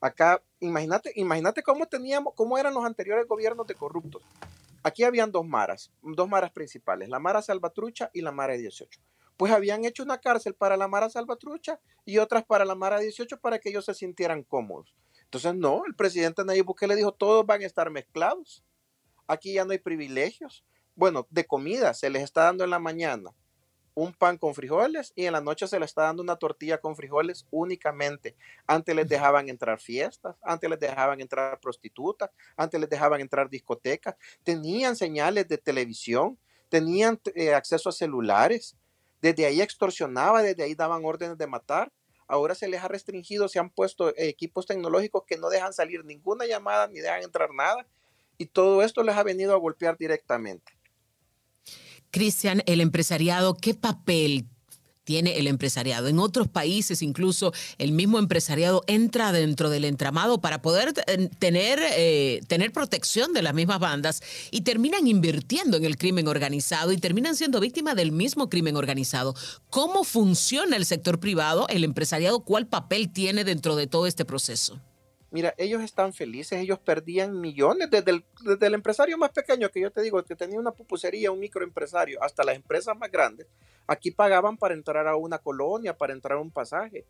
Acá, 0.00 0.42
imagínate, 0.60 1.12
imagínate 1.14 1.62
cómo 1.62 1.86
teníamos, 1.86 2.32
cómo 2.34 2.56
eran 2.56 2.72
los 2.72 2.84
anteriores 2.84 3.26
gobiernos 3.26 3.66
de 3.66 3.74
corruptos. 3.74 4.22
Aquí 4.82 5.04
habían 5.04 5.30
dos 5.30 5.46
maras, 5.46 5.90
dos 6.00 6.26
maras 6.26 6.50
principales, 6.52 7.10
la 7.10 7.18
Mara 7.18 7.42
Salvatrucha 7.42 8.10
y 8.14 8.22
la 8.22 8.32
Mara 8.32 8.54
18. 8.54 8.98
Pues 9.36 9.52
habían 9.52 9.84
hecho 9.84 10.02
una 10.02 10.18
cárcel 10.18 10.54
para 10.54 10.76
la 10.78 10.88
Mara 10.88 11.10
Salvatrucha 11.10 11.80
y 12.06 12.18
otras 12.18 12.44
para 12.44 12.64
la 12.64 12.74
Mara 12.74 12.98
18 12.98 13.40
para 13.40 13.58
que 13.58 13.68
ellos 13.68 13.84
se 13.84 13.94
sintieran 13.94 14.42
cómodos. 14.42 14.94
Entonces, 15.24 15.54
no, 15.54 15.84
el 15.86 15.94
presidente 15.94 16.44
Nayib 16.44 16.64
Bukele 16.64 16.96
dijo, 16.96 17.12
todos 17.12 17.44
van 17.46 17.62
a 17.62 17.66
estar 17.66 17.90
mezclados. 17.90 18.64
Aquí 19.26 19.54
ya 19.54 19.64
no 19.64 19.72
hay 19.72 19.78
privilegios. 19.78 20.64
Bueno, 20.96 21.26
de 21.30 21.46
comida 21.46 21.94
se 21.94 22.10
les 22.10 22.22
está 22.22 22.44
dando 22.44 22.64
en 22.64 22.70
la 22.70 22.78
mañana 22.78 23.32
un 23.94 24.12
pan 24.12 24.38
con 24.38 24.54
frijoles 24.54 25.12
y 25.16 25.26
en 25.26 25.32
la 25.32 25.40
noche 25.40 25.66
se 25.66 25.78
le 25.78 25.84
está 25.84 26.02
dando 26.02 26.22
una 26.22 26.36
tortilla 26.36 26.78
con 26.78 26.96
frijoles 26.96 27.46
únicamente. 27.50 28.36
Antes 28.66 28.94
les 28.94 29.08
dejaban 29.08 29.48
entrar 29.48 29.80
fiestas, 29.80 30.36
antes 30.42 30.70
les 30.70 30.78
dejaban 30.78 31.20
entrar 31.20 31.58
prostitutas, 31.60 32.30
antes 32.56 32.80
les 32.80 32.88
dejaban 32.88 33.20
entrar 33.20 33.50
discotecas, 33.50 34.14
tenían 34.44 34.96
señales 34.96 35.48
de 35.48 35.58
televisión, 35.58 36.38
tenían 36.68 37.20
eh, 37.34 37.54
acceso 37.54 37.88
a 37.88 37.92
celulares, 37.92 38.76
desde 39.20 39.44
ahí 39.44 39.60
extorsionaba, 39.60 40.42
desde 40.42 40.62
ahí 40.62 40.74
daban 40.74 41.04
órdenes 41.04 41.36
de 41.36 41.46
matar. 41.46 41.92
Ahora 42.26 42.54
se 42.54 42.68
les 42.68 42.82
ha 42.82 42.88
restringido, 42.88 43.48
se 43.48 43.58
han 43.58 43.70
puesto 43.70 44.14
equipos 44.16 44.66
tecnológicos 44.66 45.24
que 45.26 45.36
no 45.36 45.50
dejan 45.50 45.72
salir 45.72 46.04
ninguna 46.04 46.46
llamada 46.46 46.86
ni 46.86 47.00
dejan 47.00 47.22
entrar 47.22 47.52
nada. 47.52 47.86
Y 48.38 48.46
todo 48.46 48.82
esto 48.82 49.02
les 49.02 49.16
ha 49.16 49.22
venido 49.22 49.52
a 49.52 49.58
golpear 49.58 49.98
directamente. 49.98 50.79
Cristian, 52.10 52.62
el 52.66 52.80
empresariado, 52.80 53.54
¿qué 53.54 53.74
papel 53.74 54.46
tiene 55.10 55.38
el 55.38 55.48
empresariado. 55.48 56.06
En 56.06 56.20
otros 56.20 56.46
países 56.46 57.02
incluso 57.02 57.52
el 57.78 57.90
mismo 57.90 58.20
empresariado 58.20 58.84
entra 58.86 59.32
dentro 59.32 59.68
del 59.68 59.84
entramado 59.84 60.40
para 60.40 60.62
poder 60.62 60.92
tener, 61.40 61.80
eh, 61.96 62.40
tener 62.46 62.70
protección 62.70 63.32
de 63.32 63.42
las 63.42 63.52
mismas 63.52 63.80
bandas 63.80 64.22
y 64.52 64.60
terminan 64.60 65.08
invirtiendo 65.08 65.76
en 65.76 65.84
el 65.84 65.96
crimen 65.96 66.28
organizado 66.28 66.92
y 66.92 66.98
terminan 66.98 67.34
siendo 67.34 67.58
víctimas 67.58 67.96
del 67.96 68.12
mismo 68.12 68.48
crimen 68.48 68.76
organizado. 68.76 69.34
¿Cómo 69.68 70.04
funciona 70.04 70.76
el 70.76 70.86
sector 70.86 71.18
privado, 71.18 71.66
el 71.70 71.82
empresariado? 71.82 72.44
¿Cuál 72.44 72.68
papel 72.68 73.12
tiene 73.12 73.42
dentro 73.42 73.74
de 73.74 73.88
todo 73.88 74.06
este 74.06 74.24
proceso? 74.24 74.78
Mira, 75.30 75.54
ellos 75.58 75.82
están 75.82 76.12
felices, 76.12 76.58
ellos 76.58 76.80
perdían 76.80 77.40
millones, 77.40 77.88
desde 77.88 78.10
el, 78.10 78.24
desde 78.42 78.66
el, 78.66 78.74
empresario 78.74 79.16
más 79.16 79.30
pequeño 79.30 79.70
que 79.70 79.80
yo 79.80 79.92
te 79.92 80.02
digo, 80.02 80.24
que 80.24 80.34
tenía 80.34 80.58
una 80.58 80.72
pupusería, 80.72 81.30
un 81.30 81.38
microempresario, 81.38 82.20
hasta 82.20 82.42
las 82.42 82.56
empresas 82.56 82.96
más 82.96 83.12
grandes, 83.12 83.46
aquí 83.86 84.10
pagaban 84.10 84.56
para 84.56 84.74
entrar 84.74 85.06
a 85.06 85.14
una 85.14 85.38
colonia, 85.38 85.96
para 85.96 86.14
entrar 86.14 86.38
a 86.38 86.40
un 86.40 86.50
pasaje. 86.50 87.06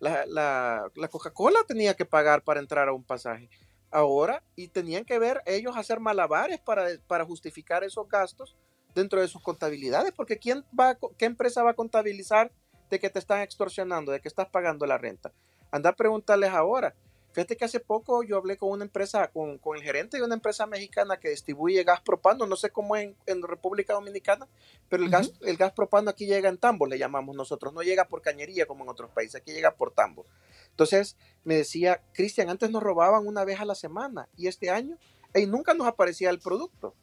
La, 0.00 0.26
la, 0.26 0.90
la 0.96 1.08
Coca-Cola 1.08 1.60
tenía 1.66 1.94
que 1.94 2.04
pagar 2.04 2.42
para 2.42 2.58
entrar 2.58 2.88
a 2.88 2.92
un 2.92 3.04
pasaje. 3.04 3.48
Ahora, 3.92 4.42
y 4.56 4.66
tenían 4.66 5.04
que 5.04 5.20
ver 5.20 5.40
ellos 5.46 5.76
hacer 5.76 6.00
malabares 6.00 6.58
para, 6.58 6.88
para 7.06 7.24
justificar 7.24 7.84
esos 7.84 8.08
gastos 8.08 8.56
dentro 8.92 9.20
de 9.20 9.28
sus 9.28 9.40
contabilidades, 9.40 10.12
porque 10.12 10.38
¿quién 10.38 10.64
va, 10.78 10.98
¿qué 11.16 11.26
empresa 11.26 11.62
va 11.62 11.70
a 11.70 11.74
contabilizar 11.74 12.50
de 12.90 12.98
que 12.98 13.08
te 13.08 13.20
están 13.20 13.40
extorsionando, 13.42 14.10
de 14.10 14.20
que 14.20 14.28
estás 14.28 14.48
pagando 14.48 14.84
la 14.84 14.98
renta? 14.98 15.32
Anda 15.70 15.90
a 15.90 15.96
preguntarles 15.96 16.50
ahora 16.50 16.94
Fíjate 17.32 17.56
que 17.56 17.64
hace 17.64 17.80
poco 17.80 18.22
yo 18.22 18.36
hablé 18.36 18.58
con 18.58 18.70
una 18.70 18.84
empresa, 18.84 19.28
con, 19.28 19.58
el 19.74 19.82
gerente 19.82 20.18
de 20.18 20.22
una 20.22 20.34
empresa 20.34 20.66
mexicana 20.66 21.18
que 21.18 21.30
distribuye 21.30 21.82
gas 21.82 22.02
propano, 22.02 22.46
no 22.46 22.56
sé 22.56 22.70
cómo 22.70 22.94
es 22.94 23.14
en, 23.26 23.42
República 23.42 23.94
Dominicana, 23.94 24.46
pero 24.88 25.02
el, 25.02 25.10
gas, 25.10 25.32
el 25.40 25.56
gas 25.56 25.72
propano 25.72 26.10
aquí 26.10 26.26
llega 26.26 26.50
en 26.50 26.58
tambo, 26.58 26.86
le 26.86 26.98
llamamos 26.98 27.34
nosotros, 27.34 27.72
no 27.72 27.82
llega 27.82 28.06
por 28.06 28.20
cañería 28.20 28.66
como 28.66 28.84
en 28.84 28.90
otros 28.90 29.10
países, 29.10 29.36
aquí 29.36 29.52
llega 29.52 29.74
por 29.74 29.92
tambo. 29.92 30.26
Entonces 30.70 31.16
me 31.44 31.56
decía, 31.56 32.02
Cristian, 32.12 32.50
antes 32.50 32.70
nos 32.70 32.82
robaban 32.82 33.26
una 33.26 33.44
vez 33.44 33.60
a 33.60 33.64
la 33.64 33.74
semana 33.74 34.28
y 34.36 34.48
este 34.48 34.68
año, 34.68 34.98
y 35.34 35.46
nunca 35.46 35.72
nos 35.72 35.86
aparecía 35.86 36.28
el 36.28 36.38
producto. 36.38 36.94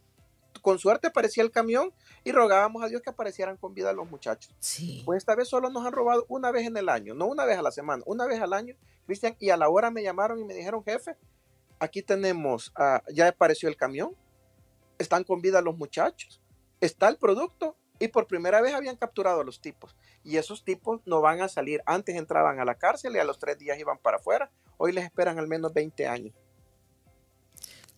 Con 0.61 0.79
suerte 0.79 1.07
aparecía 1.07 1.43
el 1.43 1.51
camión 1.51 1.93
y 2.23 2.31
rogábamos 2.31 2.83
a 2.83 2.87
Dios 2.87 3.01
que 3.01 3.09
aparecieran 3.09 3.57
con 3.57 3.73
vida 3.73 3.93
los 3.93 4.09
muchachos. 4.09 4.53
Sí. 4.59 5.03
Pues 5.05 5.17
esta 5.17 5.35
vez 5.35 5.47
solo 5.47 5.69
nos 5.69 5.85
han 5.85 5.93
robado 5.93 6.25
una 6.27 6.51
vez 6.51 6.67
en 6.67 6.75
el 6.77 6.89
año, 6.89 7.13
no 7.13 7.27
una 7.27 7.45
vez 7.45 7.57
a 7.57 7.61
la 7.61 7.71
semana, 7.71 8.03
una 8.05 8.25
vez 8.25 8.41
al 8.41 8.53
año 8.53 8.75
Cristian, 9.05 9.35
y 9.39 9.49
a 9.49 9.57
la 9.57 9.69
hora 9.69 9.89
me 9.89 10.03
llamaron 10.03 10.39
y 10.39 10.45
me 10.45 10.53
dijeron, 10.53 10.83
jefe, 10.83 11.15
aquí 11.79 12.03
tenemos, 12.03 12.71
ah, 12.75 13.01
ya 13.11 13.27
apareció 13.27 13.67
el 13.67 13.75
camión, 13.75 14.15
están 14.99 15.23
con 15.23 15.41
vida 15.41 15.61
los 15.61 15.77
muchachos, 15.77 16.41
está 16.79 17.07
el 17.07 17.17
producto 17.17 17.75
y 17.97 18.09
por 18.09 18.27
primera 18.27 18.61
vez 18.61 18.73
habían 18.73 18.95
capturado 18.95 19.41
a 19.41 19.43
los 19.43 19.61
tipos. 19.61 19.95
Y 20.23 20.37
esos 20.37 20.63
tipos 20.63 21.01
no 21.05 21.21
van 21.21 21.41
a 21.41 21.49
salir. 21.49 21.81
Antes 21.85 22.15
entraban 22.15 22.59
a 22.59 22.65
la 22.65 22.75
cárcel 22.75 23.15
y 23.15 23.19
a 23.19 23.23
los 23.23 23.39
tres 23.39 23.57
días 23.57 23.79
iban 23.79 23.97
para 23.97 24.17
afuera. 24.17 24.51
Hoy 24.77 24.93
les 24.93 25.03
esperan 25.03 25.39
al 25.39 25.47
menos 25.47 25.73
20 25.73 26.07
años. 26.07 26.35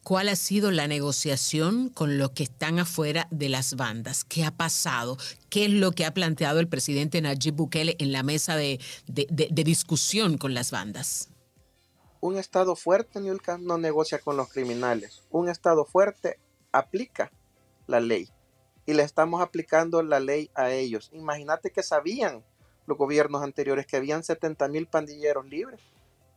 ¿Cuál 0.04 0.30
ha 0.30 0.36
sido 0.36 0.72
la 0.72 0.88
negociación 0.88 1.90
con 1.90 2.18
los 2.18 2.32
que 2.32 2.42
están 2.42 2.80
afuera 2.80 3.28
de 3.30 3.50
las 3.50 3.76
bandas? 3.76 4.24
¿Qué 4.24 4.44
ha 4.44 4.50
pasado? 4.50 5.18
¿Qué 5.52 5.66
es 5.66 5.72
lo 5.72 5.92
que 5.92 6.06
ha 6.06 6.14
planteado 6.14 6.60
el 6.60 6.68
presidente 6.68 7.22
Nayib 7.22 7.54
Bukele 7.54 7.96
en 8.00 8.12
la 8.12 8.24
mesa 8.24 8.56
de, 8.56 8.80
discusión 9.08 10.40
con 10.40 10.56
las 10.56 10.72
bandas? 10.72 11.30
Un 12.20 12.38
Estado 12.38 12.76
fuerte, 12.76 13.20
Niulka, 13.20 13.60
no 13.60 13.78
negocia 13.78 14.18
con 14.18 14.38
los 14.38 14.50
criminales. 14.50 15.22
Un 15.30 15.50
Estado 15.50 15.86
fuerte 15.86 16.40
aplica 16.72 17.32
la 17.86 18.00
ley 18.00 18.28
y 18.88 18.94
le 18.96 19.04
estamos 19.04 19.40
aplicando 19.40 20.02
la 20.02 20.20
ley 20.20 20.50
a 20.56 20.72
ellos. 20.72 21.12
Imagínate 21.14 21.70
que 21.70 21.84
sabían 21.84 22.44
los 22.88 22.98
gobiernos 22.98 23.44
anteriores 23.44 23.86
que 23.86 23.98
habían 23.98 24.24
70 24.24 24.68
mil 24.68 24.88
pandilleros 24.88 25.46
libres 25.46 25.80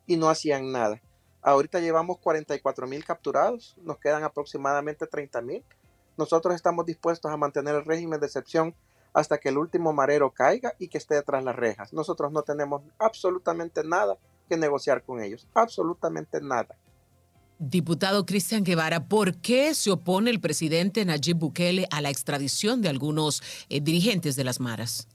y 0.06 0.18
no 0.18 0.28
hacían 0.28 0.70
nada. 0.70 1.00
Ahorita 1.46 1.78
llevamos 1.78 2.16
44 2.20 2.86
mil 2.86 3.04
capturados, 3.04 3.76
nos 3.82 3.98
quedan 3.98 4.24
aproximadamente 4.24 5.06
30 5.06 5.42
mil. 5.42 5.62
Nosotros 6.16 6.54
estamos 6.54 6.86
dispuestos 6.86 7.30
a 7.30 7.36
mantener 7.36 7.74
el 7.74 7.84
régimen 7.84 8.18
de 8.18 8.24
excepción 8.24 8.74
hasta 9.12 9.36
que 9.36 9.50
el 9.50 9.58
último 9.58 9.92
marero 9.92 10.32
caiga 10.32 10.72
y 10.78 10.88
que 10.88 10.96
esté 10.96 11.16
detrás 11.16 11.44
las 11.44 11.54
rejas. 11.54 11.92
Nosotros 11.92 12.32
no 12.32 12.44
tenemos 12.44 12.80
absolutamente 12.98 13.84
nada 13.84 14.16
que 14.48 14.56
negociar 14.56 15.02
con 15.04 15.22
ellos, 15.22 15.46
absolutamente 15.52 16.40
nada. 16.40 16.78
Diputado 17.58 18.24
Cristian 18.24 18.64
Guevara, 18.64 19.06
¿por 19.06 19.36
qué 19.36 19.74
se 19.74 19.90
opone 19.90 20.30
el 20.30 20.40
presidente 20.40 21.04
Nayib 21.04 21.36
Bukele 21.36 21.86
a 21.90 22.00
la 22.00 22.08
extradición 22.08 22.80
de 22.80 22.88
algunos 22.88 23.42
eh, 23.68 23.82
dirigentes 23.82 24.34
de 24.36 24.44
las 24.44 24.60
maras? 24.60 25.08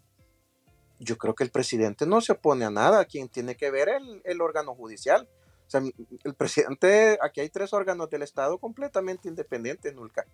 Yo 0.99 1.17
creo 1.17 1.33
que 1.33 1.43
el 1.43 1.49
presidente 1.49 2.05
no 2.05 2.21
se 2.21 2.33
opone 2.33 2.65
a 2.65 2.69
nada, 2.69 3.03
quien 3.05 3.29
tiene 3.29 3.55
que 3.55 3.71
ver 3.71 3.89
el, 3.89 4.21
el 4.25 4.41
órgano 4.41 4.75
judicial 4.75 5.27
O 5.69 5.71
sea, 5.71 5.81
el 6.23 6.33
presidente, 6.33 7.19
aquí 7.21 7.41
hay 7.41 7.49
tres 7.49 7.73
órganos 7.73 8.09
del 8.09 8.23
Estado 8.23 8.57
completamente 8.57 9.27
independientes, 9.27 9.93
Nulca. 9.93 10.25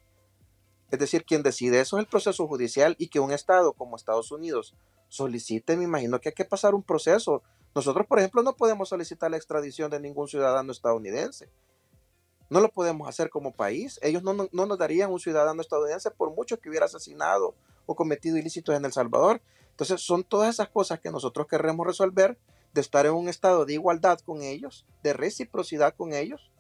Es 0.92 0.98
decir, 0.98 1.26
quien 1.26 1.44
decide 1.44 1.82
eso 1.82 1.98
es 1.98 2.04
el 2.04 2.08
proceso 2.08 2.48
judicial 2.48 2.96
y 2.98 3.10
que 3.10 3.20
un 3.20 3.34
Estado 3.34 3.74
como 3.74 3.98
Estados 3.98 4.32
Unidos 4.32 4.78
solicite, 5.10 5.76
me 5.76 5.84
imagino 5.84 6.22
que 6.22 6.30
hay 6.30 6.36
que 6.36 6.46
pasar 6.46 6.74
un 6.74 6.84
proceso. 6.84 7.44
Nosotros, 7.76 8.08
por 8.08 8.20
ejemplo, 8.20 8.44
no 8.44 8.56
podemos 8.56 8.88
solicitar 8.88 9.30
la 9.30 9.36
extradición 9.36 9.92
de 9.92 10.00
ningún 10.00 10.30
ciudadano 10.30 10.72
estadounidense. 10.72 11.50
No 12.50 12.62
lo 12.62 12.70
podemos 12.70 13.10
hacer 13.10 13.30
como 13.30 13.52
país. 13.52 14.00
Ellos 14.04 14.24
no, 14.24 14.34
no, 14.34 14.50
nos 14.66 14.78
darían 14.78 15.12
un 15.12 15.20
ciudadano 15.20 15.62
estadounidense 15.62 16.12
por 16.12 16.34
mucho 16.34 16.62
que 16.62 16.70
hubiera 16.70 16.86
asesinado 16.86 17.56
o 17.88 17.94
cometido 17.94 18.38
ilícitos 18.38 18.74
en 18.74 18.86
El 18.86 18.94
Salvador. 18.94 19.42
Entonces 19.72 20.00
son 20.00 20.24
todas 20.24 20.54
esas 20.54 20.70
cosas 20.70 21.02
que 21.02 21.12
nosotros 21.12 21.46
queremos 21.48 21.86
resolver, 21.86 22.38
de 22.76 22.82
estar 22.82 23.06
en 23.06 23.14
un 23.14 23.30
estado 23.30 23.66
de 23.66 23.74
igualdad 23.74 24.20
con 24.20 24.44
ellos, 24.44 24.86
de 25.02 25.14
reciprocidad 25.14 25.96
con 25.96 26.14
ellos, 26.14 26.52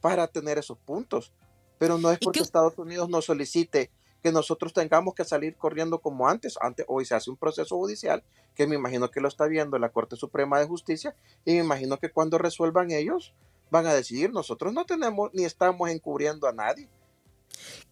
para 0.00 0.26
tener 0.26 0.56
esos 0.56 0.78
puntos. 0.78 1.34
Pero 1.78 1.98
no 1.98 2.10
es 2.10 2.18
porque 2.18 2.40
Estados 2.40 2.78
Unidos 2.78 3.10
nos 3.10 3.26
solicite 3.26 3.90
que 4.22 4.32
nosotros 4.32 4.72
tengamos 4.72 5.14
que 5.14 5.22
salir 5.22 5.54
corriendo 5.56 5.98
como 5.98 6.26
antes. 6.26 6.56
Antes, 6.62 6.86
hoy 6.88 7.04
se 7.04 7.14
hace 7.14 7.30
un 7.30 7.36
proceso 7.36 7.76
judicial 7.76 8.24
que 8.54 8.66
me 8.66 8.76
imagino 8.76 9.10
que 9.10 9.20
lo 9.20 9.28
está 9.28 9.46
viendo 9.46 9.78
la 9.78 9.90
Corte 9.90 10.16
Suprema 10.16 10.58
de 10.58 10.66
Justicia 10.66 11.14
y 11.44 11.52
me 11.52 11.58
imagino 11.58 11.98
que 11.98 12.10
cuando 12.10 12.38
resuelvan 12.38 12.90
ellos 12.90 13.34
van 13.70 13.86
a 13.86 13.92
decidir. 13.92 14.32
Nosotros 14.32 14.72
no 14.72 14.86
tenemos 14.86 15.28
ni 15.34 15.44
estamos 15.44 15.90
encubriendo 15.90 16.48
a 16.48 16.54
nadie. 16.54 16.88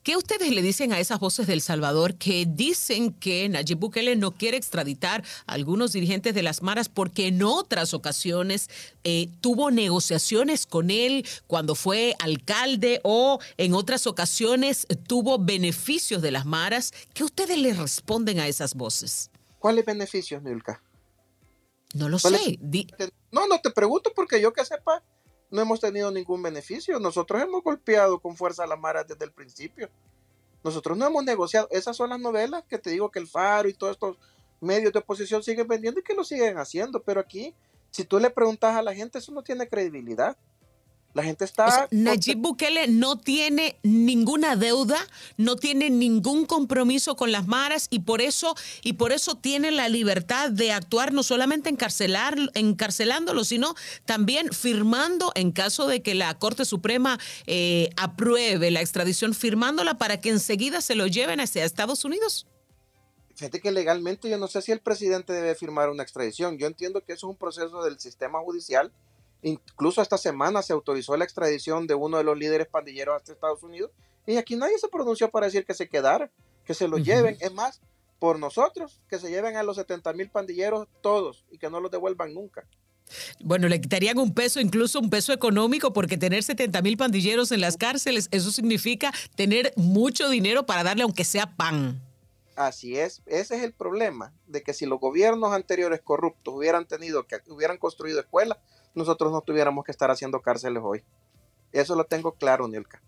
¿Qué 0.02 0.16
ustedes 0.16 0.50
le 0.50 0.62
dicen 0.62 0.92
a 0.92 0.98
esas 0.98 1.20
voces 1.20 1.46
del 1.46 1.60
Salvador 1.60 2.16
que 2.16 2.44
dicen 2.44 3.12
que 3.12 3.48
Nayib 3.48 3.78
Bukele 3.78 4.16
no 4.16 4.32
quiere 4.32 4.56
extraditar 4.56 5.22
a 5.46 5.52
algunos 5.52 5.92
dirigentes 5.92 6.34
de 6.34 6.42
las 6.42 6.60
maras 6.60 6.88
porque 6.88 7.28
en 7.28 7.44
otras 7.44 7.94
ocasiones 7.94 8.68
eh, 9.04 9.28
tuvo 9.40 9.70
negociaciones 9.70 10.66
con 10.66 10.90
él 10.90 11.24
cuando 11.46 11.76
fue 11.76 12.16
alcalde 12.18 13.00
o 13.04 13.38
en 13.58 13.74
otras 13.74 14.08
ocasiones 14.08 14.88
tuvo 15.06 15.38
beneficios 15.38 16.20
de 16.20 16.32
las 16.32 16.46
maras? 16.46 16.92
¿Qué 17.14 17.22
ustedes 17.22 17.58
le 17.58 17.72
responden 17.72 18.40
a 18.40 18.48
esas 18.48 18.74
voces? 18.74 19.30
¿Cuáles 19.60 19.84
beneficios, 19.84 20.42
Nilka? 20.42 20.82
No 21.94 22.08
lo 22.08 22.18
sé. 22.18 22.58
No, 23.30 23.46
no 23.46 23.60
te 23.60 23.70
pregunto 23.70 24.12
porque 24.16 24.40
yo 24.40 24.52
que 24.52 24.64
sepa, 24.64 25.04
no 25.52 25.60
hemos 25.60 25.80
tenido 25.80 26.10
ningún 26.10 26.42
beneficio. 26.42 26.98
Nosotros 26.98 27.42
hemos 27.42 27.62
golpeado 27.62 28.18
con 28.18 28.36
fuerza 28.36 28.64
a 28.64 28.66
la 28.66 28.74
Mara 28.74 29.04
desde 29.04 29.24
el 29.24 29.32
principio. 29.32 29.90
Nosotros 30.64 30.96
no 30.96 31.06
hemos 31.06 31.24
negociado. 31.24 31.68
Esas 31.70 31.94
son 31.94 32.08
las 32.10 32.18
novelas 32.18 32.64
que 32.68 32.78
te 32.78 32.90
digo 32.90 33.10
que 33.10 33.18
el 33.18 33.28
Faro 33.28 33.68
y 33.68 33.74
todos 33.74 33.92
estos 33.92 34.16
medios 34.62 34.94
de 34.94 34.98
oposición 34.98 35.42
siguen 35.42 35.68
vendiendo 35.68 36.00
y 36.00 36.02
que 36.02 36.14
lo 36.14 36.24
siguen 36.24 36.56
haciendo. 36.56 37.02
Pero 37.02 37.20
aquí, 37.20 37.54
si 37.90 38.04
tú 38.04 38.18
le 38.18 38.30
preguntas 38.30 38.74
a 38.74 38.80
la 38.80 38.94
gente, 38.94 39.18
eso 39.18 39.30
no 39.30 39.42
tiene 39.42 39.68
credibilidad. 39.68 40.38
La 41.14 41.22
gente 41.22 41.44
está... 41.44 41.88
Nayib 41.90 42.38
Bukele 42.38 42.88
no 42.88 43.18
tiene 43.18 43.76
ninguna 43.82 44.56
deuda, 44.56 44.96
no 45.36 45.56
tiene 45.56 45.90
ningún 45.90 46.46
compromiso 46.46 47.16
con 47.16 47.32
las 47.32 47.46
maras 47.46 47.86
y 47.90 48.00
por 48.00 48.22
eso, 48.22 48.54
y 48.82 48.94
por 48.94 49.12
eso 49.12 49.34
tiene 49.34 49.70
la 49.72 49.90
libertad 49.90 50.50
de 50.50 50.72
actuar 50.72 51.12
no 51.12 51.22
solamente 51.22 51.68
encarcelar, 51.68 52.36
encarcelándolo, 52.54 53.44
sino 53.44 53.74
también 54.06 54.52
firmando 54.52 55.32
en 55.34 55.52
caso 55.52 55.86
de 55.86 56.02
que 56.02 56.14
la 56.14 56.38
Corte 56.38 56.64
Suprema 56.64 57.18
eh, 57.46 57.90
apruebe 57.96 58.70
la 58.70 58.80
extradición, 58.80 59.34
firmándola 59.34 59.98
para 59.98 60.18
que 60.18 60.30
enseguida 60.30 60.80
se 60.80 60.94
lo 60.94 61.06
lleven 61.06 61.40
hacia 61.40 61.64
Estados 61.64 62.06
Unidos. 62.06 62.46
Fíjate 63.34 63.60
que 63.60 63.72
legalmente 63.72 64.30
yo 64.30 64.38
no 64.38 64.46
sé 64.46 64.62
si 64.62 64.72
el 64.72 64.80
presidente 64.80 65.32
debe 65.32 65.54
firmar 65.54 65.90
una 65.90 66.02
extradición. 66.02 66.58
Yo 66.58 66.66
entiendo 66.66 67.02
que 67.02 67.12
eso 67.12 67.26
es 67.26 67.30
un 67.30 67.36
proceso 67.36 67.82
del 67.82 67.98
sistema 67.98 68.40
judicial 68.40 68.92
Incluso 69.42 70.00
esta 70.00 70.18
semana 70.18 70.62
se 70.62 70.72
autorizó 70.72 71.16
la 71.16 71.24
extradición 71.24 71.86
de 71.86 71.94
uno 71.94 72.18
de 72.18 72.24
los 72.24 72.38
líderes 72.38 72.68
pandilleros 72.68 73.16
hasta 73.16 73.32
Estados 73.32 73.62
Unidos 73.62 73.90
y 74.26 74.36
aquí 74.36 74.56
nadie 74.56 74.78
se 74.78 74.88
pronunció 74.88 75.30
para 75.30 75.46
decir 75.46 75.64
que 75.64 75.74
se 75.74 75.88
quedara, 75.88 76.30
que 76.64 76.74
se 76.74 76.86
lo 76.86 76.98
lleven. 76.98 77.36
Es 77.40 77.52
más, 77.52 77.80
por 78.20 78.38
nosotros, 78.38 79.00
que 79.08 79.18
se 79.18 79.30
lleven 79.30 79.56
a 79.56 79.64
los 79.64 79.76
70 79.76 80.12
mil 80.12 80.30
pandilleros 80.30 80.86
todos 81.00 81.44
y 81.50 81.58
que 81.58 81.68
no 81.68 81.80
los 81.80 81.90
devuelvan 81.90 82.32
nunca. 82.32 82.64
Bueno, 83.40 83.68
le 83.68 83.80
quitarían 83.80 84.18
un 84.18 84.32
peso, 84.32 84.60
incluso 84.60 85.00
un 85.00 85.10
peso 85.10 85.32
económico, 85.32 85.92
porque 85.92 86.16
tener 86.16 86.44
70 86.44 86.80
mil 86.82 86.96
pandilleros 86.96 87.50
en 87.50 87.60
las 87.60 87.76
cárceles, 87.76 88.28
eso 88.30 88.52
significa 88.52 89.12
tener 89.34 89.72
mucho 89.76 90.28
dinero 90.28 90.64
para 90.64 90.84
darle 90.84 91.02
aunque 91.02 91.24
sea 91.24 91.56
pan. 91.56 92.00
Así 92.54 92.98
es, 92.98 93.22
ese 93.26 93.56
es 93.56 93.62
el 93.64 93.72
problema, 93.72 94.32
de 94.46 94.62
que 94.62 94.72
si 94.72 94.86
los 94.86 95.00
gobiernos 95.00 95.52
anteriores 95.52 96.00
corruptos 96.00 96.54
hubieran 96.54 96.86
tenido, 96.86 97.26
que 97.26 97.40
hubieran 97.48 97.78
construido 97.78 98.20
escuelas, 98.20 98.58
nosotros 98.94 99.32
no 99.32 99.40
tuviéramos 99.40 99.84
que 99.84 99.92
estar 99.92 100.10
haciendo 100.10 100.40
cárceles 100.40 100.82
hoy. 100.84 101.04
Eso 101.72 101.94
lo 101.96 102.04
tengo 102.04 102.32
claro, 102.32 102.68
Nilka. 102.68 103.00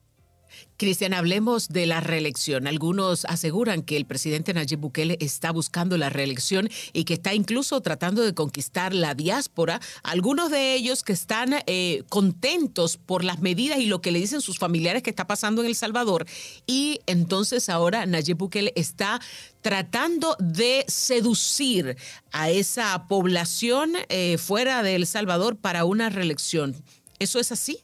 Cristian, 0.77 1.15
hablemos 1.15 1.69
de 1.69 1.87
la 1.87 2.01
reelección. 2.01 2.67
Algunos 2.67 3.25
aseguran 3.27 3.83
que 3.83 3.97
el 3.97 4.07
presidente 4.07 4.53
Nayib 4.53 4.81
Bukele 4.81 5.17
está 5.21 5.53
buscando 5.53 5.97
la 5.97 6.11
reelección 6.11 6.69
y 6.93 7.05
que 7.05 7.15
está 7.15 7.33
incluso 7.33 7.81
tratando 7.81 8.23
de 8.23 8.35
conquistar 8.35 8.93
la 8.93 9.15
diáspora. 9.15 9.81
Algunos 10.03 10.51
de 10.51 10.75
ellos 10.75 11.05
que 11.05 11.13
están 11.13 11.55
eh, 11.67 12.03
contentos 12.09 12.97
por 12.97 13.23
las 13.23 13.41
medidas 13.41 13.79
y 13.79 13.87
lo 13.87 14.01
que 14.01 14.11
le 14.11 14.19
dicen 14.19 14.41
sus 14.41 14.59
familiares 14.59 15.03
que 15.03 15.11
está 15.11 15.27
pasando 15.27 15.63
en 15.63 15.69
El 15.69 15.77
Salvador. 15.77 16.27
Y 16.67 17.01
entonces 17.07 17.69
ahora 17.69 18.05
Nayib 18.07 18.37
Bukele 18.37 18.73
está 18.75 19.21
tratando 19.63 20.37
de 20.41 20.85
seducir 20.89 21.97
a 22.33 22.51
esa 22.51 23.07
población 23.07 23.93
eh, 24.09 24.39
fuera 24.39 24.83
de 24.83 24.97
El 24.97 25.07
Salvador 25.07 25.57
para 25.57 25.85
una 25.85 26.11
reelección. 26.11 26.75
¿Eso 27.19 27.39
es 27.39 27.53
así? 27.53 27.79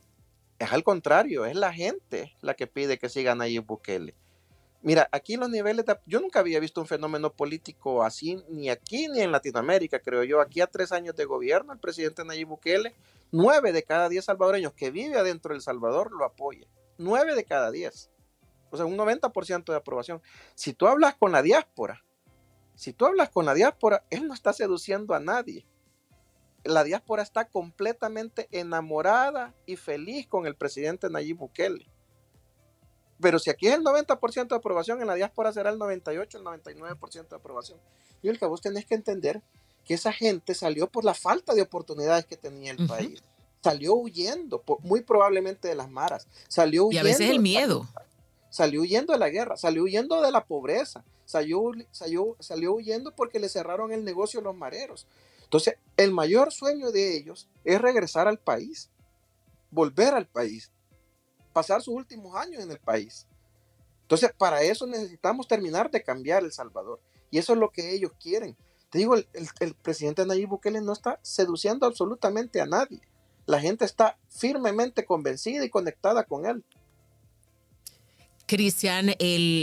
Es 0.60 0.70
al 0.74 0.84
contrario, 0.84 1.46
es 1.46 1.56
la 1.56 1.72
gente 1.72 2.36
la 2.42 2.52
que 2.52 2.66
pide 2.66 2.98
que 2.98 3.08
sigan 3.08 3.38
Nayib 3.38 3.64
Bukele. 3.64 4.14
Mira, 4.82 5.08
aquí 5.10 5.36
los 5.36 5.48
niveles 5.48 5.86
de... 5.86 5.98
Yo 6.04 6.20
nunca 6.20 6.40
había 6.40 6.60
visto 6.60 6.82
un 6.82 6.86
fenómeno 6.86 7.32
político 7.32 8.02
así, 8.02 8.44
ni 8.50 8.68
aquí 8.68 9.08
ni 9.08 9.22
en 9.22 9.32
Latinoamérica, 9.32 10.00
creo 10.00 10.22
yo. 10.22 10.38
Aquí 10.38 10.60
a 10.60 10.66
tres 10.66 10.92
años 10.92 11.16
de 11.16 11.24
gobierno, 11.24 11.72
el 11.72 11.78
presidente 11.78 12.26
Nayib 12.26 12.48
Bukele, 12.48 12.94
nueve 13.32 13.72
de 13.72 13.82
cada 13.84 14.10
diez 14.10 14.26
salvadoreños 14.26 14.74
que 14.74 14.90
vive 14.90 15.16
adentro 15.16 15.54
del 15.54 15.62
Salvador 15.62 16.12
lo 16.12 16.26
apoya. 16.26 16.66
Nueve 16.98 17.34
de 17.34 17.44
cada 17.44 17.70
diez. 17.70 18.10
O 18.70 18.76
sea, 18.76 18.84
un 18.84 18.98
90% 18.98 19.64
de 19.64 19.76
aprobación. 19.76 20.20
Si 20.54 20.74
tú 20.74 20.86
hablas 20.88 21.14
con 21.14 21.32
la 21.32 21.40
diáspora, 21.40 22.04
si 22.74 22.92
tú 22.92 23.06
hablas 23.06 23.30
con 23.30 23.46
la 23.46 23.54
diáspora, 23.54 24.04
él 24.10 24.28
no 24.28 24.34
está 24.34 24.52
seduciendo 24.52 25.14
a 25.14 25.20
nadie 25.20 25.66
la 26.64 26.84
diáspora 26.84 27.22
está 27.22 27.46
completamente 27.46 28.48
enamorada 28.50 29.54
y 29.66 29.76
feliz 29.76 30.26
con 30.26 30.46
el 30.46 30.54
presidente 30.54 31.08
Nayib 31.08 31.38
Bukele. 31.38 31.86
Pero 33.20 33.38
si 33.38 33.50
aquí 33.50 33.68
es 33.68 33.74
el 33.74 33.82
90% 33.82 34.48
de 34.48 34.56
aprobación, 34.56 35.00
en 35.00 35.06
la 35.06 35.14
diáspora 35.14 35.52
será 35.52 35.70
el 35.70 35.78
98, 35.78 36.38
el 36.38 36.44
99% 36.44 37.28
de 37.28 37.36
aprobación. 37.36 37.78
Y 38.22 38.28
el 38.28 38.38
que 38.38 38.46
vos 38.46 38.60
tenés 38.60 38.86
que 38.86 38.94
entender 38.94 39.42
que 39.84 39.94
esa 39.94 40.12
gente 40.12 40.54
salió 40.54 40.86
por 40.86 41.04
la 41.04 41.14
falta 41.14 41.54
de 41.54 41.62
oportunidades 41.62 42.24
que 42.24 42.36
tenía 42.36 42.72
el 42.72 42.86
país. 42.86 43.22
Salió 43.62 43.94
huyendo, 43.94 44.62
muy 44.80 45.02
probablemente 45.02 45.68
de 45.68 45.74
las 45.74 45.90
maras. 45.90 46.26
Salió 46.48 46.86
huyendo 46.86 47.06
y 47.06 47.10
a 47.10 47.12
veces 47.12 47.30
el 47.30 47.40
miedo. 47.40 47.86
salió 48.48 48.80
huyendo 48.80 49.12
de 49.12 49.18
la 49.18 49.28
guerra, 49.28 49.56
salió 49.56 49.82
huyendo 49.82 50.22
de 50.22 50.30
la 50.30 50.44
pobreza, 50.44 51.04
salió, 51.26 51.72
salió, 51.90 52.36
salió 52.40 52.72
huyendo 52.72 53.14
porque 53.14 53.38
le 53.38 53.50
cerraron 53.50 53.92
el 53.92 54.04
negocio 54.04 54.40
a 54.40 54.42
los 54.42 54.56
mareros. 54.56 55.06
Entonces, 55.50 55.74
el 55.96 56.12
mayor 56.12 56.52
sueño 56.52 56.92
de 56.92 57.16
ellos 57.16 57.48
es 57.64 57.80
regresar 57.82 58.28
al 58.28 58.38
país, 58.38 58.88
volver 59.72 60.14
al 60.14 60.28
país, 60.28 60.70
pasar 61.52 61.82
sus 61.82 61.92
últimos 61.92 62.36
años 62.36 62.62
en 62.62 62.70
el 62.70 62.78
país. 62.78 63.26
Entonces, 64.02 64.32
para 64.38 64.62
eso 64.62 64.86
necesitamos 64.86 65.48
terminar 65.48 65.90
de 65.90 66.04
cambiar 66.04 66.44
El 66.44 66.52
Salvador. 66.52 67.00
Y 67.32 67.38
eso 67.38 67.54
es 67.54 67.58
lo 67.58 67.70
que 67.70 67.92
ellos 67.92 68.12
quieren. 68.22 68.56
Te 68.90 68.98
digo, 68.98 69.16
el, 69.16 69.74
presidente 69.82 70.24
Nayib 70.24 70.50
Bukele 70.50 70.82
no 70.82 70.92
está 70.92 71.18
seduciendo 71.20 71.84
absolutamente 71.84 72.60
a 72.60 72.66
nadie. 72.66 73.00
La 73.44 73.58
gente 73.58 73.84
está 73.84 74.18
firmemente 74.28 75.04
convencida 75.04 75.64
y 75.64 75.70
conectada 75.70 76.22
con 76.22 76.46
él. 76.46 76.64
Cristian, 78.50 79.14